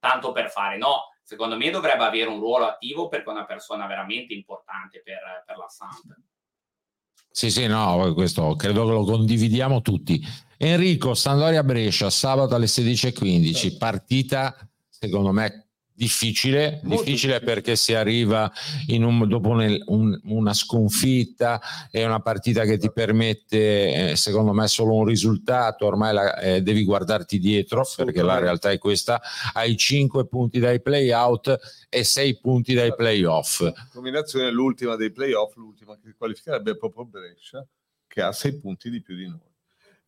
tanto 0.00 0.32
per 0.32 0.50
fare. 0.50 0.78
No, 0.78 1.11
secondo 1.32 1.56
me 1.56 1.70
dovrebbe 1.70 2.04
avere 2.04 2.28
un 2.28 2.40
ruolo 2.40 2.66
attivo 2.66 3.08
perché 3.08 3.30
è 3.30 3.32
una 3.32 3.46
persona 3.46 3.86
veramente 3.86 4.34
importante 4.34 5.00
per, 5.02 5.42
per 5.46 5.56
la 5.56 5.66
Samp. 5.66 6.14
Sì, 7.30 7.50
sì, 7.50 7.66
no, 7.66 8.12
questo 8.12 8.54
credo 8.54 8.84
che 8.84 8.92
lo 8.92 9.04
condividiamo 9.04 9.80
tutti. 9.80 10.22
Enrico, 10.58 11.14
Sandoria 11.14 11.64
Brescia, 11.64 12.10
sabato 12.10 12.54
alle 12.54 12.66
16.15, 12.66 13.78
partita 13.78 14.54
secondo 14.90 15.32
me 15.32 15.61
difficile, 15.94 16.80
difficile 16.82 17.40
perché 17.40 17.76
si 17.76 17.94
arriva 17.94 18.50
un, 18.88 19.28
dopo 19.28 19.50
un, 19.50 19.82
un, 19.86 20.20
una 20.24 20.54
sconfitta 20.54 21.60
è 21.90 22.04
una 22.04 22.20
partita 22.20 22.64
che 22.64 22.78
ti 22.78 22.90
permette 22.90 24.10
eh, 24.10 24.16
secondo 24.16 24.52
me 24.52 24.66
solo 24.68 24.94
un 24.94 25.04
risultato 25.04 25.86
ormai 25.86 26.14
la, 26.14 26.38
eh, 26.38 26.62
devi 26.62 26.84
guardarti 26.84 27.38
dietro 27.38 27.86
perché 27.96 28.22
la 28.22 28.38
realtà 28.38 28.70
è 28.70 28.78
questa 28.78 29.20
hai 29.52 29.76
5 29.76 30.26
punti 30.26 30.58
dai 30.58 30.80
playout 30.80 31.58
e 31.88 32.04
6 32.04 32.38
punti 32.40 32.74
dai 32.74 32.94
playoff. 32.94 33.60
La 33.60 33.88
combinazione 33.92 34.50
l'ultima 34.50 34.96
dei 34.96 35.12
playoff 35.12 35.54
l'ultima 35.56 35.96
che 36.02 36.14
qualificherebbe 36.16 36.76
proprio 36.76 37.04
Brescia 37.04 37.64
che 38.06 38.22
ha 38.22 38.32
6 38.32 38.58
punti 38.58 38.90
di 38.90 39.00
più 39.00 39.14
di 39.16 39.26
noi. 39.28 39.50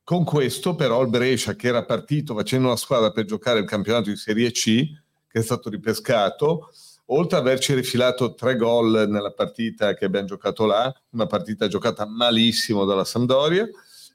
Con 0.02 0.24
questo 0.24 0.74
però 0.74 1.00
il 1.02 1.08
Brescia 1.08 1.54
che 1.54 1.68
era 1.68 1.84
partito 1.84 2.34
facendo 2.34 2.66
una 2.66 2.76
squadra 2.76 3.10
per 3.10 3.24
giocare 3.24 3.60
il 3.60 3.66
campionato 3.66 4.10
di 4.10 4.16
Serie 4.16 4.50
C 4.50 5.02
che 5.34 5.40
è 5.40 5.42
stato 5.42 5.68
ripescato, 5.68 6.70
oltre 7.06 7.38
ad 7.38 7.44
averci 7.44 7.74
rifilato 7.74 8.34
tre 8.34 8.54
gol 8.54 9.08
nella 9.08 9.32
partita 9.32 9.92
che 9.94 10.04
abbiamo 10.04 10.28
giocato 10.28 10.64
là, 10.64 10.94
una 11.10 11.26
partita 11.26 11.66
giocata 11.66 12.06
malissimo 12.06 12.84
dalla 12.84 13.02
Sampdoria, 13.02 13.68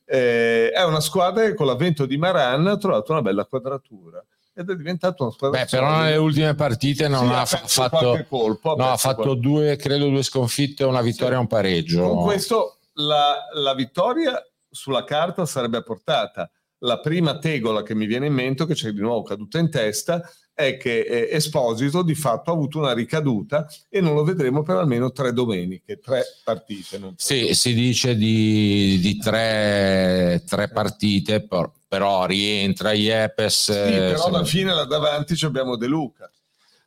eh, 0.06 0.72
è 0.72 0.82
una 0.86 1.02
squadra 1.02 1.44
che 1.44 1.56
con 1.56 1.66
l'avvento 1.66 2.06
di 2.06 2.16
Maran 2.16 2.68
ha 2.68 2.78
trovato 2.78 3.12
una 3.12 3.22
bella 3.22 3.44
quadratura 3.44 4.24
ed 4.54 4.70
è 4.70 4.76
diventato 4.76 5.24
una 5.24 5.34
squadra. 5.34 5.60
Beh, 5.60 5.68
però 5.70 5.98
nelle 5.98 6.16
ultime 6.16 6.56
partite 6.56 7.10
non 7.10 7.28
sì, 7.28 7.34
ha, 7.34 7.42
ha 7.42 7.46
fatto, 7.46 8.26
colpo, 8.30 8.78
no, 8.78 8.90
ha 8.90 8.96
fatto 8.96 9.34
due, 9.34 9.76
credo, 9.76 10.08
due 10.08 10.24
sconfitte, 10.24 10.86
una 10.86 11.02
vittoria 11.02 11.36
e 11.36 11.40
un 11.42 11.48
pareggio. 11.48 12.08
Con 12.08 12.24
questo 12.24 12.78
la, 12.94 13.40
la 13.56 13.74
vittoria 13.74 14.42
sulla 14.70 15.04
carta 15.04 15.46
sarebbe 15.46 15.84
portata. 15.84 16.50
La 16.80 17.00
prima 17.00 17.38
tegola 17.40 17.84
che 17.84 17.94
mi 17.94 18.06
viene 18.06 18.28
in 18.28 18.34
mente, 18.34 18.66
che 18.66 18.74
c'è 18.74 18.92
di 18.92 19.02
nuovo 19.02 19.24
caduta 19.24 19.60
in 19.60 19.70
testa, 19.70 20.22
è 20.60 20.76
che 20.76 21.00
eh, 21.02 21.30
Esposito 21.32 22.04
di 22.04 22.16
fatto 22.16 22.52
ha 22.52 22.54
avuto 22.54 22.80
una 22.80 22.94
ricaduta 22.94 23.66
e 23.88 24.02
non 24.02 24.14
lo 24.14 24.26
vedremo 24.26 24.62
per 24.62 24.76
almeno 24.76 25.12
tre 25.12 25.32
domeniche, 25.32 26.00
tre 26.00 26.24
partite. 26.44 27.00
sì, 27.16 27.54
si 27.54 27.74
dice 27.74 28.16
di, 28.16 29.00
di 29.00 29.18
tre, 29.18 30.44
tre, 30.46 30.70
partite, 30.70 31.48
per, 31.48 31.72
però 31.88 32.26
rientra 32.26 32.92
Iepes. 32.92 33.64
Sì, 33.64 33.72
però 33.72 34.26
alla 34.26 34.44
fine 34.44 34.74
là 34.74 34.84
davanti 34.84 35.38
abbiamo 35.46 35.78
De 35.78 35.88
Luca. 35.88 36.30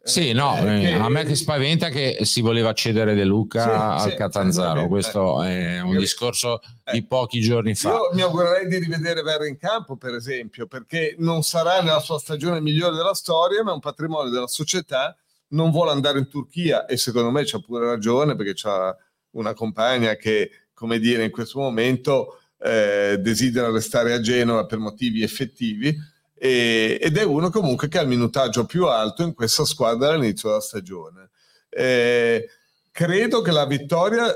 Sì, 0.04 0.32
no, 0.32 0.56
eh, 0.58 0.82
eh, 0.82 0.92
a 0.94 1.08
me 1.08 1.24
che 1.24 1.36
spaventa 1.36 1.88
che 1.88 2.18
si 2.22 2.40
voleva 2.40 2.72
cedere 2.72 3.14
De 3.14 3.24
Luca 3.24 3.62
sì, 3.62 3.68
al 3.68 4.10
sì, 4.10 4.16
Catanzaro, 4.16 4.88
questo 4.88 5.42
è 5.44 5.80
un 5.80 5.96
discorso 5.96 6.60
eh, 6.84 6.92
di 6.92 7.06
pochi 7.06 7.40
giorni 7.40 7.76
fa. 7.76 7.90
Io 7.90 8.10
mi 8.12 8.20
augurerei 8.20 8.66
di 8.66 8.78
rivedere 8.78 9.22
Verre 9.22 9.46
in 9.48 9.56
campo, 9.56 9.96
per 9.96 10.14
esempio, 10.14 10.66
perché 10.66 11.14
non 11.18 11.44
sarà 11.44 11.80
nella 11.82 12.00
sua 12.00 12.18
stagione 12.18 12.60
migliore 12.60 12.96
della 12.96 13.14
storia, 13.14 13.62
ma 13.62 13.70
è 13.70 13.74
un 13.74 13.80
patrimonio 13.80 14.30
della 14.32 14.48
società, 14.48 15.16
non 15.48 15.70
vuole 15.70 15.92
andare 15.92 16.18
in 16.18 16.28
Turchia 16.28 16.86
e 16.86 16.96
secondo 16.96 17.30
me 17.30 17.44
c'ha 17.44 17.60
pure 17.60 17.86
ragione 17.86 18.34
perché 18.34 18.54
c'ha 18.54 18.96
una 19.30 19.54
compagna 19.54 20.16
che, 20.16 20.50
come 20.74 20.98
dire, 20.98 21.22
in 21.22 21.30
questo 21.30 21.60
momento 21.60 22.40
eh, 22.58 23.18
desidera 23.20 23.70
restare 23.70 24.14
a 24.14 24.20
Genova 24.20 24.66
per 24.66 24.78
motivi 24.78 25.22
effettivi 25.22 25.96
e, 26.44 26.98
ed 27.00 27.16
è 27.16 27.22
uno 27.22 27.50
comunque 27.50 27.86
che 27.86 27.98
ha 27.98 28.02
il 28.02 28.08
minutaggio 28.08 28.66
più 28.66 28.86
alto 28.88 29.22
in 29.22 29.32
questa 29.32 29.64
squadra 29.64 30.08
all'inizio 30.08 30.48
della 30.48 30.60
stagione. 30.60 31.30
Eh, 31.68 32.48
credo 32.90 33.42
che 33.42 33.52
la 33.52 33.64
vittoria 33.64 34.34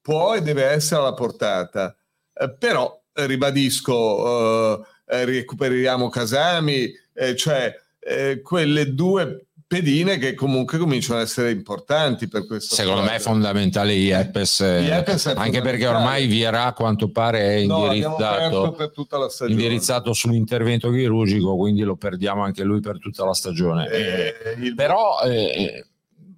può 0.00 0.36
e 0.36 0.40
deve 0.40 0.66
essere 0.66 1.00
alla 1.00 1.14
portata, 1.14 1.96
eh, 2.32 2.52
però 2.52 3.02
ribadisco, 3.12 4.84
eh, 5.04 5.24
recuperiamo 5.24 6.08
Casami, 6.08 6.92
eh, 7.12 7.34
cioè 7.34 7.74
eh, 7.98 8.40
quelle 8.40 8.94
due 8.94 9.47
pedine 9.68 10.16
che 10.16 10.32
comunque 10.32 10.78
cominciano 10.78 11.20
ad 11.20 11.26
essere 11.26 11.50
importanti 11.50 12.26
per 12.26 12.46
questo. 12.46 12.74
Secondo 12.74 13.02
squadra. 13.02 13.12
me 13.12 13.18
è 13.18 13.22
fondamentale 13.22 13.92
Iepes, 13.92 14.60
è 14.62 15.04
anche 15.36 15.60
perché 15.60 15.86
ormai 15.86 16.26
Vierà 16.26 16.64
a 16.64 16.72
quanto 16.72 17.10
pare 17.10 17.40
è 17.40 17.54
indirizzato, 17.56 18.74
no, 18.76 19.46
indirizzato 19.46 20.14
sull'intervento 20.14 20.90
chirurgico, 20.90 21.54
quindi 21.56 21.82
lo 21.82 21.96
perdiamo 21.96 22.42
anche 22.42 22.64
lui 22.64 22.80
per 22.80 22.98
tutta 22.98 23.26
la 23.26 23.34
stagione. 23.34 23.88
Eh, 23.90 24.34
il... 24.58 24.74
Però 24.74 25.20
eh, 25.20 25.86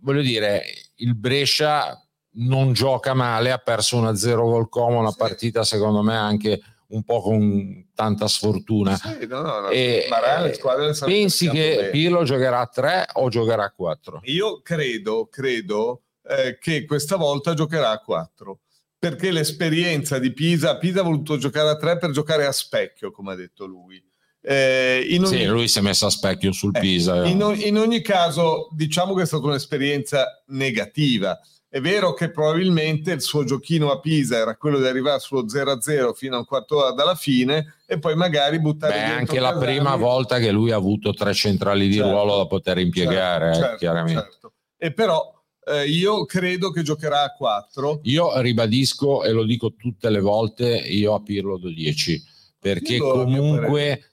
voglio 0.01 0.23
dire, 0.23 0.65
il 0.97 1.15
Brescia 1.15 1.97
non 2.33 2.73
gioca 2.73 3.15
male, 3.15 3.53
ha 3.53 3.59
perso 3.59 4.03
1-0 4.03 4.35
col 4.35 4.69
Como, 4.69 4.99
una 4.99 5.11
sì. 5.11 5.17
partita 5.19 5.63
secondo 5.63 6.03
me 6.03 6.17
anche 6.17 6.61
un 6.91 7.03
po' 7.03 7.21
con 7.21 7.91
tanta 7.95 8.27
sfortuna. 8.29 8.97
Sì, 8.97 9.27
no, 9.27 9.43
no, 9.43 9.69
e, 9.69 10.07
Marale, 10.09 10.59
pensi 11.05 11.49
che 11.49 11.77
bene. 11.77 11.91
Pirlo 11.91 12.25
giocherà 12.25 12.61
a 12.61 12.67
3 12.67 13.07
o 13.15 13.29
giocherà 13.29 13.65
a 13.65 13.73
4? 13.73 14.21
Io 14.25 14.61
credo, 14.61 15.29
credo 15.29 16.03
eh, 16.25 16.59
che 16.59 16.85
questa 16.85 17.17
volta 17.17 17.55
giocherà 17.55 17.91
a 17.91 18.01
4 18.01 18.61
perché 18.99 19.31
l'esperienza 19.31 20.19
di 20.19 20.31
Pisa, 20.31 20.77
Pisa 20.77 21.01
ha 21.01 21.05
voluto 21.05 21.39
giocare 21.39 21.71
a 21.71 21.77
3 21.77 21.97
per 21.97 22.11
giocare 22.11 22.45
a 22.45 22.53
specchio, 22.53 23.11
come 23.11 23.33
ha 23.33 23.35
detto 23.35 23.65
lui. 23.65 24.03
Eh, 24.43 25.07
ogni, 25.19 25.27
sì, 25.27 25.45
lui 25.45 25.69
si 25.69 25.79
è 25.79 25.83
messo 25.83 26.07
a 26.07 26.11
specchio 26.11 26.53
sul 26.53 26.75
eh, 26.75 26.81
Pisa. 26.81 27.27
In, 27.27 27.41
in 27.63 27.77
ogni 27.77 28.01
caso, 28.03 28.69
diciamo 28.73 29.15
che 29.15 29.23
è 29.23 29.27
stata 29.27 29.47
un'esperienza 29.47 30.43
negativa 30.47 31.39
è 31.73 31.81
vero 31.81 32.15
che 32.15 32.33
probabilmente 32.33 33.13
il 33.13 33.23
suo 33.23 33.45
giochino 33.45 33.93
a 33.93 34.01
Pisa 34.01 34.37
era 34.37 34.57
quello 34.57 34.81
di 34.81 34.87
arrivare 34.87 35.21
sullo 35.21 35.45
0-0 35.47 36.15
fino 36.15 36.35
a 36.35 36.39
un 36.41 36.45
quarto 36.45 36.75
d'ora 36.75 36.91
dalla 36.91 37.15
fine 37.15 37.77
e 37.87 38.01
poi 38.01 38.17
magari 38.17 38.59
buttare 38.59 38.95
Beh, 38.95 39.05
anche 39.05 39.39
la 39.39 39.57
prima 39.57 39.95
volta 39.95 40.41
che 40.41 40.51
lui 40.51 40.73
ha 40.73 40.77
avuto 40.77 41.15
tre 41.15 41.33
centrali 41.33 41.87
di 41.87 41.95
certo, 41.95 42.11
ruolo 42.11 42.39
da 42.39 42.47
poter 42.47 42.79
impiegare, 42.79 43.53
certo, 43.53 43.59
eh, 43.59 43.63
certo, 43.63 43.77
chiaramente. 43.77 44.21
Certo. 44.21 44.53
E 44.77 44.93
però 44.93 45.33
eh, 45.65 45.87
io 45.87 46.25
credo 46.25 46.73
che 46.73 46.83
giocherà 46.83 47.23
a 47.23 47.33
4. 47.35 48.01
Io 48.03 48.41
ribadisco 48.41 49.23
e 49.23 49.31
lo 49.31 49.45
dico 49.45 49.75
tutte 49.77 50.11
le 50.11 50.21
volte, 50.21 50.67
io 50.67 51.15
a 51.15 51.23
Pirlo 51.23 51.57
do 51.57 51.71
10 51.71 52.21
perché 52.59 52.99
comunque 52.99 54.10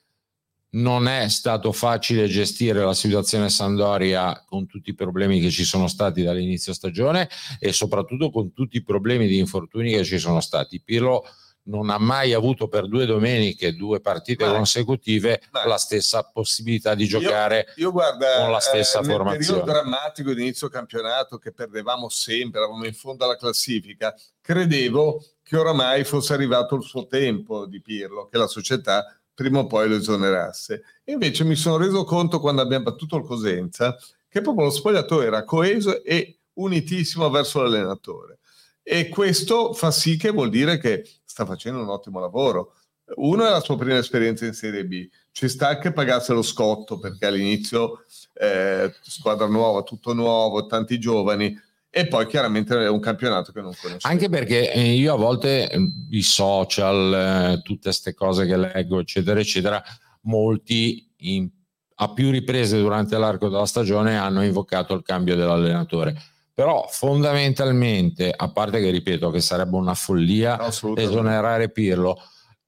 non 0.70 1.08
è 1.08 1.30
stato 1.30 1.72
facile 1.72 2.28
gestire 2.28 2.84
la 2.84 2.94
situazione 2.94 3.50
Sandoria 3.50 4.44
con 4.46 4.66
tutti 4.68 4.90
i 4.90 4.96
problemi 4.96 5.40
che 5.40 5.50
ci 5.50 5.64
sono 5.64 5.88
stati 5.88 6.24
dall'inizio 6.24 6.74
stagione 6.74 7.30
e 7.60 7.72
soprattutto 7.72 8.30
con 8.30 8.54
tutti 8.54 8.78
i 8.78 8.84
problemi 8.84 9.28
di 9.28 9.38
infortuni 9.38 9.92
che 9.92 10.04
ci 10.04 10.18
sono 10.18 10.42
stati. 10.42 10.82
Pirlo 10.82 11.24
non 11.68 11.90
ha 11.90 11.98
mai 11.98 12.34
avuto 12.34 12.68
per 12.68 12.88
due 12.88 13.06
domeniche, 13.06 13.76
due 13.76 14.00
partite 14.00 14.46
Beh. 14.46 14.52
consecutive, 14.52 15.42
Beh. 15.52 15.68
la 15.68 15.78
stessa 15.78 16.24
possibilità 16.24 16.96
di 16.96 17.06
giocare 17.06 17.74
io, 17.76 17.88
io 17.88 17.92
guarda, 17.92 18.40
con 18.40 18.52
la 18.52 18.60
stessa 18.60 19.00
eh, 19.00 19.04
formazione. 19.04 19.38
Nel 19.38 19.46
periodo 19.46 19.72
drammatico 19.72 20.34
di 20.34 20.42
inizio 20.42 20.70
campionato 20.70 21.38
che 21.38 21.52
perdevamo 21.52 22.10
sempre, 22.10 22.62
eravamo 22.62 22.86
in 22.86 22.94
fondo 22.94 23.26
alla 23.26 23.36
classifica, 23.36 24.16
credevo 24.42 25.24
che 25.44 25.58
oramai 25.58 26.04
fosse 26.04 26.34
arrivato 26.34 26.76
il 26.76 26.84
suo 26.84 27.08
tempo 27.08 27.66
di 27.66 27.82
Pirlo, 27.82 28.28
che 28.28 28.38
la 28.38 28.48
società 28.48 29.17
prima 29.38 29.60
o 29.60 29.68
poi 29.68 29.88
lo 29.88 29.98
esonerasse. 29.98 30.82
invece 31.06 31.44
mi 31.44 31.54
sono 31.54 31.78
reso 31.78 32.04
conto 32.06 32.40
quando 32.40 32.64
abbiamo 32.64 32.86
battuto 32.86 33.18
il 33.18 33.24
Cosenza 33.24 33.96
che 34.28 34.42
proprio 34.42 34.66
lo 34.66 34.72
spogliatore 34.72 35.28
era 35.28 35.44
coeso 35.44 36.04
e 36.04 36.40
unitissimo 36.54 37.30
verso 37.30 37.62
l'allenatore. 37.62 38.40
E 38.82 39.10
questo 39.10 39.74
fa 39.74 39.92
sì 39.92 40.18
che 40.18 40.32
vuol 40.32 40.50
dire 40.50 40.80
che 40.80 41.08
sta 41.24 41.46
facendo 41.46 41.80
un 41.82 41.90
ottimo 41.90 42.20
lavoro. 42.20 42.74
Uno 43.18 43.46
è 43.46 43.50
la 43.52 43.60
sua 43.60 43.78
prima 43.78 44.00
esperienza 44.00 44.44
in 44.44 44.54
Serie 44.54 44.84
B, 44.86 45.08
ci 45.32 45.48
sta 45.48 45.78
che 45.78 45.94
pagasse 45.94 46.34
lo 46.34 46.42
scotto 46.42 46.98
perché 46.98 47.28
all'inizio 47.28 48.06
eh, 48.34 48.92
squadra 49.02 49.46
nuova, 49.46 49.84
tutto 49.84 50.14
nuovo, 50.14 50.66
tanti 50.66 50.98
giovani, 50.98 51.56
e 51.90 52.08
poi 52.08 52.28
chiaramente 52.28 52.76
è 52.84 52.90
un 52.90 53.00
campionato 53.00 53.52
che 53.52 53.62
non 53.62 53.74
conosco. 53.80 54.08
Anche 54.08 54.30
perché 54.30 54.72
eh, 54.72 54.94
io 54.94 55.14
a 55.14 55.18
volte 55.18 55.70
eh, 55.70 55.80
i 56.12 56.22
social, 56.22 57.14
eh, 57.58 57.62
tutte 57.64 57.84
queste 57.84 58.14
cose 58.14 58.46
che 58.46 58.58
leggo, 58.58 59.00
eccetera, 59.00 59.40
eccetera, 59.40 59.84
molti 60.22 61.12
in, 61.18 61.50
a 61.96 62.14
più 62.14 62.30
riprese 62.30 62.80
durante 62.80 63.18
l'arco 63.18 63.50
della 63.50 63.66
stagione 63.66 64.18
hanno 64.18 64.44
invocato 64.44 64.94
il 64.94 65.02
cambio 65.02 65.36
dell'allenatore. 65.36 66.16
Però 66.54 66.88
fondamentalmente, 66.90 68.34
a 68.36 68.52
parte 68.52 68.80
che 68.80 68.90
ripeto 68.90 69.30
che 69.30 69.42
sarebbe 69.42 69.76
una 69.76 69.94
follia 69.94 70.60
esonerare 70.96 71.70
Pirlo, 71.70 72.20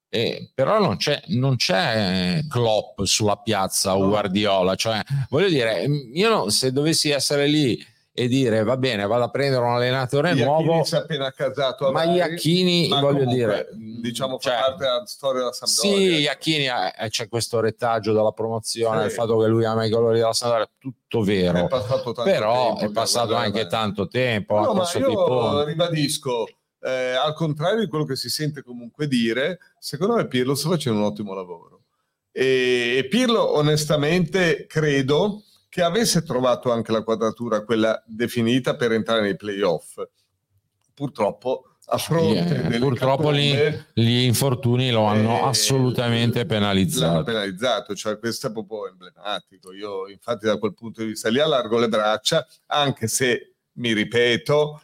eh, 0.09 0.51
però 0.53 0.79
non 0.79 0.97
c'è, 0.97 1.21
non 1.27 1.55
c'è 1.55 2.41
Klopp 2.47 3.01
sulla 3.03 3.37
piazza 3.37 3.95
o 3.95 4.07
Guardiola, 4.07 4.75
cioè 4.75 5.01
voglio 5.29 5.49
dire, 5.49 5.85
io 6.13 6.29
no, 6.29 6.49
se 6.49 6.71
dovessi 6.71 7.09
essere 7.09 7.47
lì 7.47 7.79
e 8.19 8.27
dire 8.27 8.63
va 8.63 8.75
bene, 8.75 9.07
vado 9.07 9.23
a 9.23 9.29
prendere 9.29 9.63
un 9.63 9.71
allenatore 9.71 10.31
Iacchini 10.31 10.43
nuovo. 10.43 10.83
Si 10.83 10.93
è 10.93 10.97
appena 10.97 11.31
casato 11.31 11.89
ma 11.89 12.03
Iacchini, 12.03 12.89
voglio 12.89 13.23
comunque, 13.23 13.33
dire, 13.33 13.69
diciamo 13.71 14.37
fa 14.39 14.49
cioè, 14.49 14.59
parte 14.59 14.83
della 14.83 15.05
storia 15.05 15.39
della 15.39 15.53
Sampdoria. 15.53 15.97
Sì, 15.97 16.21
Iacchini 16.23 16.65
eh, 16.65 17.07
c'è 17.07 17.29
questo 17.29 17.61
retaggio 17.61 18.11
della 18.11 18.33
promozione, 18.33 18.99
sì. 18.99 19.05
il 19.05 19.11
fatto 19.11 19.37
che 19.37 19.47
lui 19.47 19.63
ama 19.63 19.85
i 19.85 19.89
colori 19.89 20.17
della 20.17 20.33
Sampdoria, 20.33 20.69
tutto 20.77 21.21
vero. 21.23 21.69
È 21.69 22.23
però 22.23 22.75
tempo, 22.75 22.85
è 22.85 22.91
passato 22.91 23.35
anche 23.35 23.67
tanto 23.67 24.09
tempo. 24.09 24.59
No, 24.59 24.73
ma 24.73 24.85
io 24.97 25.63
ribadisco. 25.63 26.45
Eh, 26.81 27.11
al 27.11 27.33
contrario 27.35 27.79
di 27.79 27.87
quello 27.87 28.03
che 28.03 28.17
si 28.17 28.29
sente 28.29 28.63
comunque 28.63 29.07
dire, 29.07 29.59
secondo 29.79 30.15
me 30.15 30.27
Pirlo 30.27 30.55
sta 30.55 30.67
facendo 30.67 30.99
un 30.99 31.05
ottimo 31.05 31.33
lavoro. 31.33 31.83
E, 32.33 32.95
e 32.97 33.07
Pirlo, 33.07 33.55
onestamente, 33.55 34.65
credo 34.67 35.43
che 35.69 35.83
avesse 35.83 36.23
trovato 36.23 36.71
anche 36.71 36.91
la 36.91 37.03
quadratura, 37.03 37.63
quella 37.63 38.03
definita 38.05 38.75
per 38.75 38.91
entrare 38.91 39.21
nei 39.21 39.35
playoff. 39.35 40.01
Purtroppo 40.93 41.69
a 41.91 41.97
fronte 41.97 42.67
eh, 42.71 42.77
purtroppo 42.77 43.33
gli, 43.33 43.51
gli, 43.93 44.21
infortuni 44.21 44.91
lo 44.91 45.05
hanno 45.05 45.39
eh, 45.39 45.47
assolutamente 45.47 46.45
penalizzato. 46.45 47.23
Penalizzato, 47.23 47.95
cioè 47.95 48.19
questo 48.19 48.47
è 48.47 48.51
proprio 48.51 48.89
emblematico. 48.89 49.73
Io 49.73 50.07
infatti 50.07 50.45
da 50.45 50.57
quel 50.57 50.73
punto 50.73 51.01
di 51.01 51.09
vista 51.09 51.29
lì 51.29 51.39
allargo 51.39 51.79
le 51.79 51.87
braccia, 51.87 52.45
anche 52.67 53.07
se 53.07 53.55
mi 53.73 53.93
ripeto, 53.93 54.81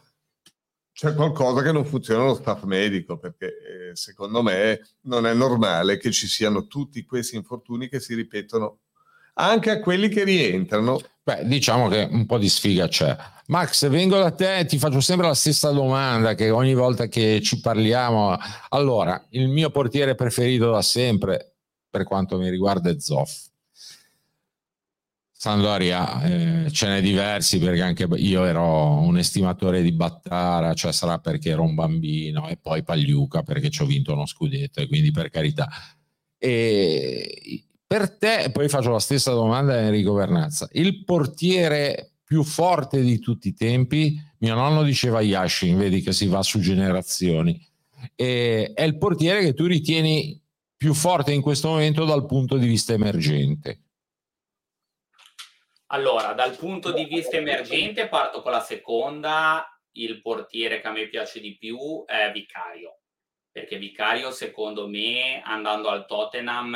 c'è 0.91 1.13
qualcosa 1.13 1.61
che 1.61 1.71
non 1.71 1.85
funziona 1.85 2.23
lo 2.23 2.35
staff 2.35 2.63
medico, 2.63 3.17
perché 3.17 3.45
eh, 3.45 3.95
secondo 3.95 4.41
me 4.41 4.81
non 5.01 5.27
è 5.27 5.33
normale 5.33 5.97
che 5.97 6.11
ci 6.11 6.27
siano 6.27 6.65
tutti 6.65 7.03
questi 7.05 7.35
infortuni 7.35 7.87
che 7.87 7.99
si 7.99 8.15
ripetono 8.15 8.79
anche 9.35 9.69
a 9.69 9.79
quelli 9.79 10.09
che 10.09 10.23
rientrano. 10.23 10.99
Beh, 11.23 11.45
diciamo 11.45 11.87
che 11.87 12.07
un 12.09 12.25
po' 12.25 12.37
di 12.37 12.49
sfiga 12.49 12.87
c'è. 12.87 13.15
Max, 13.47 13.87
vengo 13.89 14.17
da 14.17 14.31
te 14.31 14.59
e 14.59 14.65
ti 14.65 14.77
faccio 14.77 15.01
sempre 15.01 15.27
la 15.27 15.33
stessa 15.33 15.69
domanda 15.71 16.33
che 16.33 16.49
ogni 16.49 16.73
volta 16.73 17.07
che 17.07 17.41
ci 17.41 17.59
parliamo. 17.59 18.37
Allora, 18.69 19.23
il 19.31 19.47
mio 19.47 19.69
portiere 19.69 20.15
preferito 20.15 20.71
da 20.71 20.81
sempre, 20.81 21.55
per 21.89 22.03
quanto 22.03 22.37
mi 22.37 22.49
riguarda, 22.49 22.89
è 22.89 22.95
Zoff. 22.99 23.47
Sandoria 25.31 26.23
eh, 26.23 26.71
ce 26.71 26.87
n'è 26.87 27.01
diversi 27.01 27.59
perché 27.59 27.81
anche 27.83 28.07
io 28.15 28.45
ero 28.45 28.99
un 29.01 29.15
estimatore 29.19 29.83
di 29.83 29.91
Battara, 29.91 30.73
cioè 30.73 30.91
sarà 30.91 31.19
perché 31.19 31.51
ero 31.51 31.61
un 31.61 31.75
bambino 31.75 32.47
e 32.49 32.57
poi 32.57 32.81
Pagliuca 32.81 33.43
perché 33.43 33.69
ci 33.69 33.83
ho 33.83 33.85
vinto 33.85 34.13
uno 34.13 34.25
scudetto 34.25 34.79
e 34.79 34.87
quindi 34.87 35.11
per 35.11 35.29
carità. 35.29 35.69
E 36.39 37.64
per 37.87 38.17
te, 38.17 38.49
poi 38.51 38.67
faccio 38.69 38.91
la 38.91 38.99
stessa 38.99 39.31
domanda 39.31 39.73
a 39.73 39.77
Enrico 39.77 40.13
Vernazza, 40.13 40.67
il 40.73 41.03
portiere 41.03 42.13
più 42.23 42.43
forte 42.43 43.01
di 43.01 43.19
tutti 43.19 43.49
i 43.49 43.53
tempi, 43.53 44.19
mio 44.39 44.55
nonno 44.55 44.83
diceva 44.83 45.21
Yashin, 45.21 45.77
vedi 45.77 46.01
che 46.01 46.11
si 46.11 46.27
va 46.27 46.41
su 46.41 46.59
generazioni, 46.59 47.63
e 48.15 48.73
è 48.73 48.83
il 48.83 48.97
portiere 48.97 49.41
che 49.41 49.53
tu 49.53 49.65
ritieni 49.65 50.41
più 50.75 50.93
forte 50.93 51.31
in 51.31 51.41
questo 51.41 51.69
momento 51.69 52.03
dal 52.05 52.25
punto 52.25 52.57
di 52.57 52.67
vista 52.67 52.93
emergente. 52.93 53.81
Allora, 55.87 56.33
dal 56.33 56.57
punto 56.57 56.91
di 56.91 57.05
vista 57.05 57.37
emergente 57.37 58.07
parto 58.07 58.41
con 58.41 58.51
la 58.51 58.61
seconda, 58.61 59.65
il 59.93 60.21
portiere 60.21 60.81
che 60.81 60.87
a 60.87 60.91
me 60.91 61.07
piace 61.07 61.39
di 61.39 61.55
più 61.57 62.03
è 62.05 62.31
Vicario, 62.33 63.01
perché 63.51 63.77
Vicario 63.77 64.31
secondo 64.31 64.87
me 64.87 65.41
andando 65.43 65.89
al 65.89 66.05
Tottenham 66.07 66.75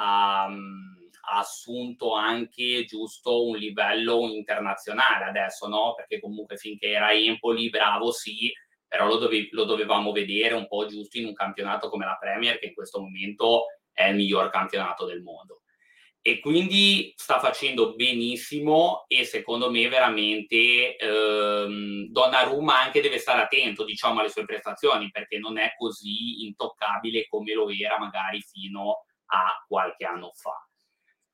ha, 0.00 0.44
ha, 0.44 1.38
assunto 1.38 2.14
anche 2.14 2.84
giusto 2.84 3.46
un 3.46 3.56
livello 3.56 4.28
internazionale 4.28 5.24
adesso, 5.24 5.66
no? 5.68 5.94
Perché 5.94 6.20
comunque 6.20 6.56
finché 6.56 6.88
era 6.88 7.12
Empoli, 7.12 7.68
bravo 7.68 8.12
sì, 8.12 8.52
però 8.86 9.06
lo, 9.06 9.16
dove, 9.16 9.48
lo 9.50 9.64
dovevamo 9.64 10.12
vedere 10.12 10.54
un 10.54 10.66
po' 10.66 10.86
giusto 10.86 11.18
in 11.18 11.26
un 11.26 11.34
campionato 11.34 11.88
come 11.88 12.04
la 12.04 12.16
Premier, 12.18 12.58
che 12.58 12.66
in 12.66 12.74
questo 12.74 13.00
momento 13.00 13.66
è 13.92 14.08
il 14.08 14.16
miglior 14.16 14.50
campionato 14.50 15.04
del 15.04 15.22
mondo. 15.22 15.62
E 16.20 16.40
quindi 16.40 17.12
sta 17.16 17.38
facendo 17.38 17.94
benissimo 17.94 19.04
e 19.06 19.24
secondo 19.24 19.70
me 19.70 19.88
veramente 19.88 20.96
ehm, 20.96 22.06
Donnarumma 22.08 22.80
anche 22.80 23.00
deve 23.00 23.18
stare 23.18 23.42
attento 23.42 23.84
diciamo 23.84 24.20
alle 24.20 24.28
sue 24.28 24.44
prestazioni 24.44 25.10
perché 25.10 25.38
non 25.38 25.58
è 25.58 25.72
così 25.78 26.44
intoccabile 26.44 27.26
come 27.28 27.54
lo 27.54 27.70
era 27.70 27.98
magari 27.98 28.42
fino 28.42 29.04
a 29.28 29.64
qualche 29.66 30.04
anno 30.04 30.32
fa. 30.34 30.62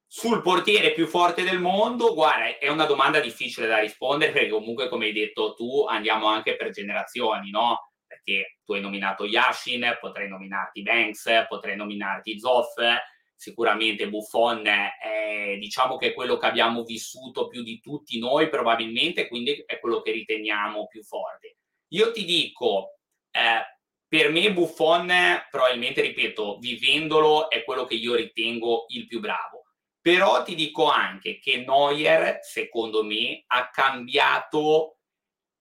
Sul 0.07 0.43
portiere 0.43 0.93
più 0.93 1.07
forte 1.07 1.43
del 1.43 1.59
mondo, 1.59 2.15
guarda, 2.15 2.59
è 2.59 2.69
una 2.69 2.87
domanda 2.87 3.19
difficile 3.19 3.67
da 3.67 3.79
rispondere 3.79 4.31
perché 4.31 4.49
comunque, 4.49 4.89
come 4.89 5.07
hai 5.07 5.13
detto 5.13 5.55
tu, 5.55 5.85
andiamo 5.87 6.27
anche 6.27 6.55
per 6.57 6.71
generazioni, 6.71 7.51
no? 7.51 7.91
Perché 8.07 8.59
tu 8.65 8.75
hai 8.75 8.81
nominato 8.81 9.25
Yashin, 9.25 9.99
potrei 10.01 10.29
nominarti 10.29 10.83
Banks, 10.83 11.47
potrei 11.49 11.75
nominarti 11.75 12.39
Zoff, 12.39 12.77
sicuramente 13.35 14.09
Buffon 14.09 14.65
è, 14.65 15.57
diciamo 15.59 15.97
che 15.97 16.09
è 16.09 16.15
quello 16.15 16.37
che 16.37 16.47
abbiamo 16.47 16.85
vissuto 16.85 17.49
più 17.49 17.65
di 17.65 17.81
tutti 17.81 18.19
noi 18.21 18.49
probabilmente, 18.49 19.27
quindi 19.27 19.65
è 19.67 19.81
quello 19.81 20.01
che 20.01 20.13
riteniamo 20.13 20.87
più 20.87 21.03
forte. 21.03 21.57
Io 21.89 22.13
ti 22.13 22.25
dico, 22.25 22.99
eh, 23.33 23.74
per 24.15 24.31
me 24.31 24.53
Buffon, 24.53 25.13
probabilmente, 25.51 26.01
ripeto, 26.01 26.59
vivendolo 26.61 27.51
è 27.51 27.65
quello 27.65 27.85
che 27.85 27.97
io 27.97 28.15
ritengo 28.15 28.85
il 28.91 29.09
più 29.09 29.19
bravo. 29.19 29.65
Però 30.01 30.45
ti 30.45 30.55
dico 30.55 30.89
anche 30.89 31.41
che 31.41 31.65
Neuer, 31.67 32.39
secondo 32.41 33.03
me, 33.03 33.43
ha 33.49 33.71
cambiato 33.71 34.99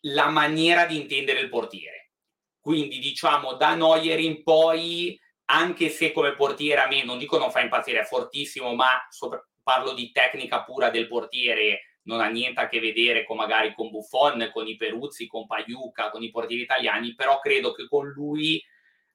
la 0.01 0.29
maniera 0.29 0.85
di 0.85 0.97
intendere 0.97 1.39
il 1.39 1.49
portiere. 1.49 2.11
Quindi, 2.59 2.99
diciamo, 2.99 3.53
da 3.53 3.73
Neuer 3.73 4.19
in 4.19 4.43
poi, 4.43 5.19
anche 5.45 5.89
se 5.89 6.11
come 6.11 6.35
portiere 6.35 6.81
a 6.81 6.87
me, 6.87 7.03
non 7.03 7.17
dico 7.17 7.39
non 7.39 7.49
fa 7.49 7.61
impazzire, 7.61 8.01
è 8.01 8.05
fortissimo, 8.05 8.75
ma 8.75 9.03
sopra, 9.09 9.43
parlo 9.63 9.93
di 9.93 10.11
tecnica 10.11 10.63
pura 10.63 10.91
del 10.91 11.07
portiere, 11.07 11.92
non 12.03 12.19
ha 12.19 12.27
niente 12.27 12.59
a 12.59 12.67
che 12.67 12.79
vedere 12.79 13.25
con 13.25 13.37
magari 13.37 13.73
con 13.73 13.89
Buffon, 13.89 14.49
con 14.53 14.67
i 14.67 14.75
Peruzzi, 14.75 15.27
con 15.27 15.45
Paiuca, 15.45 16.09
con 16.09 16.23
i 16.23 16.31
portieri 16.31 16.63
italiani, 16.63 17.15
però 17.15 17.39
credo 17.39 17.73
che 17.73 17.87
con 17.87 18.07
lui 18.07 18.61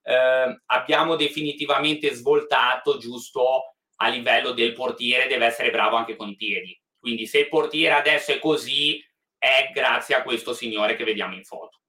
eh, 0.03 0.61
abbiamo 0.65 1.15
definitivamente 1.15 2.13
svoltato 2.13 2.97
giusto 2.97 3.75
a 3.97 4.07
livello 4.07 4.51
del 4.51 4.73
portiere, 4.73 5.27
deve 5.27 5.45
essere 5.45 5.71
bravo 5.71 5.97
anche 5.97 6.15
con 6.15 6.29
i 6.29 6.35
piedi. 6.35 6.79
Quindi 6.97 7.27
se 7.27 7.39
il 7.39 7.49
portiere 7.49 7.95
adesso 7.95 8.31
è 8.31 8.39
così, 8.39 9.03
è 9.37 9.71
grazie 9.73 10.15
a 10.15 10.23
questo 10.23 10.53
signore 10.53 10.95
che 10.95 11.03
vediamo 11.03 11.35
in 11.35 11.43
foto. 11.43 11.79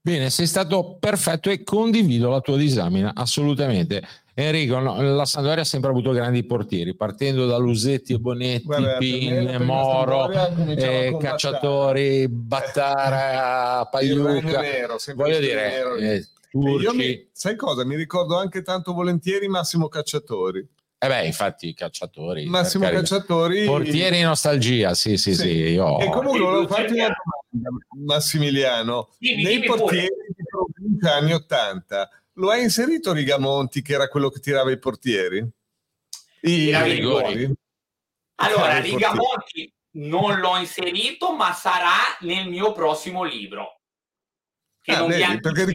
Bene, 0.00 0.30
sei 0.30 0.46
stato 0.46 0.98
perfetto 0.98 1.50
e 1.50 1.64
condivido 1.64 2.30
la 2.30 2.40
tua 2.40 2.56
disamina, 2.56 3.12
assolutamente. 3.14 4.06
Enrico, 4.38 4.78
no, 4.80 5.00
la 5.00 5.24
Sampdoria 5.24 5.62
ha 5.62 5.64
sempre 5.64 5.88
avuto 5.88 6.10
grandi 6.10 6.44
portieri, 6.44 6.94
partendo 6.94 7.46
da 7.46 7.56
Lusetti 7.56 8.12
e 8.12 8.18
Bonetti, 8.18 8.64
Guarda, 8.64 8.98
Pin, 8.98 9.56
Moro, 9.62 10.30
eh, 10.30 11.16
Cacciatori, 11.18 12.28
Battara, 12.28 13.86
Pagliuca. 13.90 14.60
Nero, 14.60 14.98
voglio 15.14 15.38
dire, 15.38 15.98
eh, 15.98 16.28
Turci. 16.50 16.96
Mi, 16.96 17.28
sai 17.32 17.56
cosa? 17.56 17.86
Mi 17.86 17.96
ricordo 17.96 18.36
anche 18.36 18.60
tanto 18.60 18.92
volentieri 18.92 19.48
Massimo 19.48 19.88
Cacciatori. 19.88 20.68
Eh 20.98 21.08
beh, 21.08 21.24
infatti, 21.24 21.72
cacciatori. 21.72 22.44
Massimo 22.44 22.90
Cacciatori. 22.90 23.64
Portieri 23.64 24.20
nostalgia, 24.20 24.92
sì, 24.92 25.16
sì, 25.16 25.34
sì. 25.34 25.40
sì 25.40 25.48
io... 25.48 25.98
E 25.98 26.10
comunque 26.10 26.40
volevo 26.40 26.66
farti 26.66 26.92
una 26.92 27.08
domanda, 27.50 27.84
Massimiliano. 28.04 29.08
Dimmi, 29.18 29.42
Nei 29.44 29.54
dimmi 29.54 29.66
portieri 29.66 30.08
pure. 30.08 30.34
di 30.36 30.44
provincia 30.44 31.14
anni 31.14 31.32
80 31.32 32.10
lo 32.36 32.50
hai 32.50 32.62
inserito 32.62 33.12
Rigamonti, 33.12 33.82
che 33.82 33.94
era 33.94 34.08
quello 34.08 34.28
che 34.30 34.40
tirava 34.40 34.70
i 34.70 34.78
portieri? 34.78 35.46
I, 36.42 36.50
I 36.50 36.82
rigori. 36.82 37.52
Allora, 38.36 38.78
Rigamonti 38.78 39.72
non 39.92 40.38
l'ho 40.38 40.56
inserito, 40.56 41.34
ma 41.34 41.52
sarà 41.52 42.16
nel 42.20 42.48
mio 42.48 42.72
prossimo 42.72 43.24
libro. 43.24 43.80
Che 44.80 44.92
ah, 44.92 44.98
non 45.00 45.08
vedi, 45.08 45.40
perché 45.40 45.72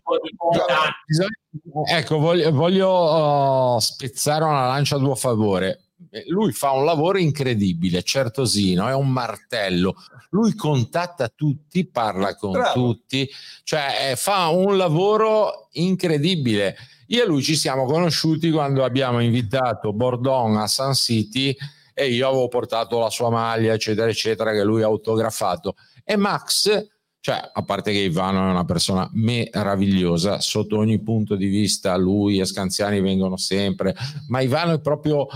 Ecco, 1.86 2.18
voglio, 2.18 2.52
voglio 2.52 3.76
uh, 3.76 3.80
spezzare 3.80 4.44
una 4.44 4.68
lancia 4.68 4.96
a 4.96 5.00
tuo 5.00 5.16
favore 5.16 5.91
lui 6.28 6.52
fa 6.52 6.72
un 6.72 6.86
lavoro 6.86 7.18
incredibile, 7.18 8.04
certo 8.04 8.46
sì, 8.46 8.74
no? 8.74 8.90
è 8.90 8.94
un 8.94 9.10
martello, 9.10 9.96
lui 10.32 10.56
contatta 10.56 11.30
tutti, 11.30 11.86
parla 11.86 12.36
con 12.36 12.52
Bravo. 12.52 12.74
tutti, 12.74 13.30
cioè 13.64 14.12
eh, 14.12 14.16
fa 14.16 14.48
un 14.48 14.78
lavoro 14.78 15.70
incredibile. 15.74 16.76
Io 17.08 17.24
e 17.24 17.28
lui 17.28 17.44
ci 17.44 17.56
siamo 17.56 17.86
conosciuti 17.86 18.52
quando 18.52 18.84
abbiamo 18.84 19.20
invitato 19.20 19.92
Bordon 19.92 20.58
a 20.58 20.68
Sun 20.68 20.94
City 20.94 21.56
e 21.94 22.10
io 22.10 22.28
avevo 22.28 22.48
portato 22.48 23.00
la 23.00 23.10
sua 23.10 23.30
maglia, 23.30 23.74
eccetera, 23.74 24.10
eccetera, 24.10 24.52
che 24.54 24.64
lui 24.64 24.82
ha 24.82 24.86
autografato. 24.86 25.76
E 26.06 26.16
Max, 26.16 26.88
cioè, 27.20 27.52
a 27.54 27.64
parte 27.64 27.92
che 27.92 28.00
Ivano 28.00 28.48
è 28.48 28.50
una 28.50 28.66
persona 28.66 29.08
meravigliosa 29.14 30.40
sotto 30.40 30.78
ogni 30.78 31.00
punto 31.02 31.36
di 31.36 31.48
vista, 31.48 31.96
lui 31.98 32.40
e 32.40 32.46
Scanziani 32.46 33.02
vengono 33.02 33.38
sempre, 33.38 33.94
ma 34.30 34.42
Ivano 34.42 34.74
è 34.74 34.80
proprio 34.80 35.28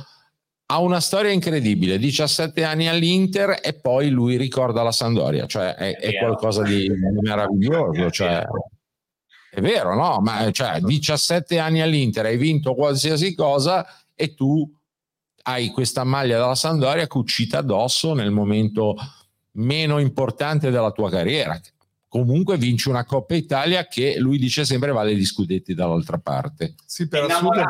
ha 0.67 0.79
una 0.79 0.99
storia 0.99 1.31
incredibile, 1.31 1.99
17 1.99 2.63
anni 2.63 2.87
all'Inter 2.87 3.59
e 3.61 3.73
poi 3.73 4.09
lui 4.09 4.35
ricorda 4.35 4.81
la 4.81 4.91
Sandoria, 4.91 5.45
cioè 5.45 5.75
è, 5.75 5.95
è 5.97 6.17
qualcosa 6.17 6.63
di, 6.63 6.89
meraviglioso, 7.21 8.09
cioè, 8.09 8.43
è 9.51 9.61
vero, 9.61 9.95
no? 9.95 10.19
Ma 10.21 10.51
cioè, 10.51 10.79
17 10.79 11.59
anni 11.59 11.81
all'Inter, 11.81 12.25
hai 12.25 12.37
vinto 12.37 12.73
qualsiasi 12.73 13.35
cosa 13.35 13.85
e 14.15 14.33
tu 14.33 14.69
hai 15.43 15.69
questa 15.69 16.03
maglia 16.03 16.39
della 16.39 16.55
Sandoria 16.55 17.07
cucita 17.07 17.59
addosso 17.59 18.13
nel 18.13 18.31
momento 18.31 18.95
meno 19.53 19.99
importante 19.99 20.71
della 20.71 20.91
tua 20.91 21.11
carriera. 21.11 21.59
Comunque 22.07 22.57
vinci 22.57 22.89
una 22.89 23.05
Coppa 23.05 23.35
Italia 23.35 23.87
che 23.87 24.17
lui 24.17 24.39
dice 24.39 24.65
sempre 24.65 24.91
vale 24.91 25.15
gli 25.15 25.25
scudetti 25.25 25.73
dall'altra 25.73 26.17
parte. 26.17 26.75
Sì, 26.85 27.07
per 27.07 27.23
assurdo 27.23 27.61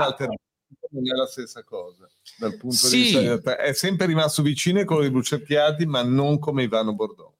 non 0.96 1.14
è 1.14 1.16
la 1.16 1.28
stessa 1.28 1.64
cosa 1.64 2.10
dal 2.38 2.58
punto 2.58 2.76
sì. 2.76 2.98
di 2.98 3.30
vista 3.30 3.58
è 3.58 3.74
sempre 3.74 4.06
rimasto 4.08 4.42
vicino 4.42 4.80
ai 4.80 4.86
colori 4.86 5.10
blu 5.10 5.22
cerchiati 5.22 5.86
ma 5.86 6.04
non 6.04 6.40
come 6.40 6.64
Ivano 6.64 6.94
Bordone 6.94 7.34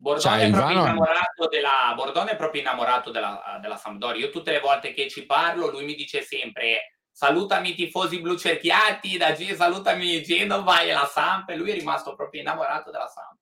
Bordone, 0.00 0.20
cioè, 0.20 0.44
è 0.44 0.46
Ivano... 0.46 1.04
della, 1.50 1.92
Bordone 1.96 2.32
è 2.32 2.36
proprio 2.36 2.60
innamorato 2.60 3.10
della, 3.10 3.58
della 3.60 3.76
Sampdoria. 3.76 4.24
Io 4.24 4.30
tutte 4.30 4.52
le 4.52 4.60
volte 4.60 4.92
che 4.92 5.08
ci 5.08 5.26
parlo, 5.26 5.70
lui 5.70 5.84
mi 5.84 5.96
dice 5.96 6.22
sempre 6.22 6.92
salutami 7.10 7.70
i 7.70 7.74
tifosi 7.74 8.20
blu 8.20 8.38
cerchiati, 8.38 9.16
da 9.16 9.32
G 9.32 9.52
salutami 9.54 10.22
Genova 10.22 10.82
e 10.82 10.92
la 10.92 11.10
Samp, 11.12 11.48
e 11.48 11.56
lui 11.56 11.70
è 11.70 11.74
rimasto 11.74 12.14
proprio 12.14 12.42
innamorato 12.42 12.92
della 12.92 13.08
Samp. 13.08 13.37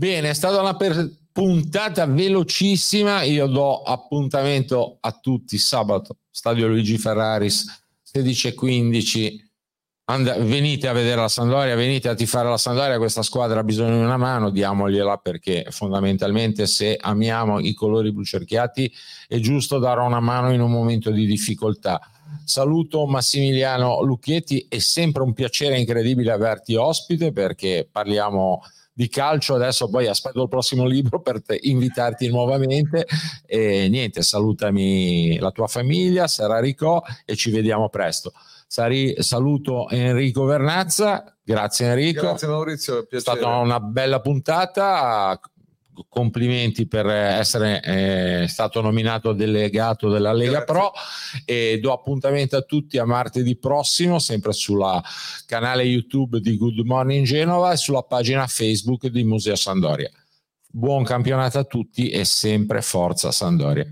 Bene, 0.00 0.30
è 0.30 0.32
stata 0.32 0.60
una 0.60 0.76
per- 0.76 1.10
puntata 1.32 2.06
velocissima, 2.06 3.22
io 3.22 3.48
do 3.48 3.82
appuntamento 3.82 4.98
a 5.00 5.10
tutti 5.10 5.58
sabato, 5.58 6.18
Stadio 6.30 6.68
Luigi 6.68 6.96
Ferraris, 6.98 7.64
16.15 8.04 9.44
And- 10.04 10.44
venite 10.44 10.86
a 10.86 10.92
vedere 10.92 11.20
la 11.20 11.28
Sandoria, 11.28 11.74
venite 11.74 12.08
a 12.08 12.14
tifare 12.14 12.48
la 12.48 12.58
Sandoria, 12.58 12.96
questa 12.96 13.22
squadra 13.22 13.58
ha 13.58 13.64
bisogno 13.64 13.96
di 13.96 14.04
una 14.04 14.16
mano, 14.16 14.50
diamogliela 14.50 15.16
perché 15.16 15.66
fondamentalmente 15.70 16.68
se 16.68 16.96
amiamo 16.96 17.58
i 17.58 17.74
colori 17.74 18.12
blu 18.12 18.22
cerchiati 18.22 18.90
è 19.26 19.40
giusto 19.40 19.80
dare 19.80 20.00
una 20.02 20.20
mano 20.20 20.52
in 20.52 20.60
un 20.60 20.70
momento 20.70 21.10
di 21.10 21.26
difficoltà. 21.26 22.00
Saluto 22.44 23.04
Massimiliano 23.06 24.00
Lucchietti, 24.02 24.64
è 24.68 24.78
sempre 24.78 25.24
un 25.24 25.32
piacere 25.32 25.76
incredibile 25.76 26.30
averti 26.30 26.76
ospite 26.76 27.32
perché 27.32 27.88
parliamo 27.90 28.62
di 28.98 29.08
calcio, 29.08 29.54
adesso 29.54 29.88
poi 29.88 30.08
aspetto 30.08 30.42
il 30.42 30.48
prossimo 30.48 30.84
libro 30.84 31.20
per 31.20 31.40
te, 31.40 31.56
invitarti 31.62 32.26
nuovamente 32.26 33.06
e 33.46 33.88
niente, 33.88 34.22
salutami 34.22 35.38
la 35.38 35.52
tua 35.52 35.68
famiglia, 35.68 36.26
Sara 36.26 36.58
Ricò 36.58 37.00
e 37.24 37.36
ci 37.36 37.52
vediamo 37.52 37.90
presto. 37.90 38.32
Sari, 38.66 39.14
saluto 39.22 39.88
Enrico 39.88 40.42
Vernazza, 40.46 41.32
grazie 41.44 41.86
Enrico. 41.86 42.22
Grazie 42.22 42.48
Maurizio, 42.48 43.08
è 43.08 43.20
stata 43.20 43.58
una 43.58 43.78
bella 43.78 44.20
puntata, 44.20 45.40
complimenti 46.08 46.86
per 46.86 47.06
essere 47.06 47.82
eh, 47.82 48.48
stato 48.48 48.80
nominato 48.80 49.32
delegato 49.32 50.08
della 50.08 50.32
Lega 50.32 50.62
Grazie. 50.62 50.66
Pro 50.66 50.92
e 51.44 51.78
do 51.80 51.92
appuntamento 51.92 52.56
a 52.56 52.62
tutti 52.62 52.98
a 52.98 53.04
martedì 53.04 53.56
prossimo 53.56 54.18
sempre 54.18 54.52
sul 54.52 54.84
canale 55.46 55.82
YouTube 55.82 56.40
di 56.40 56.56
Good 56.56 56.80
Morning 56.80 57.24
Genova 57.24 57.72
e 57.72 57.76
sulla 57.76 58.02
pagina 58.02 58.46
Facebook 58.46 59.06
di 59.06 59.24
Museo 59.24 59.56
Sandoria. 59.56 60.10
Buon 60.70 61.02
campionato 61.04 61.58
a 61.58 61.64
tutti 61.64 62.10
e 62.10 62.24
sempre 62.24 62.82
forza 62.82 63.32
Sandoria. 63.32 63.86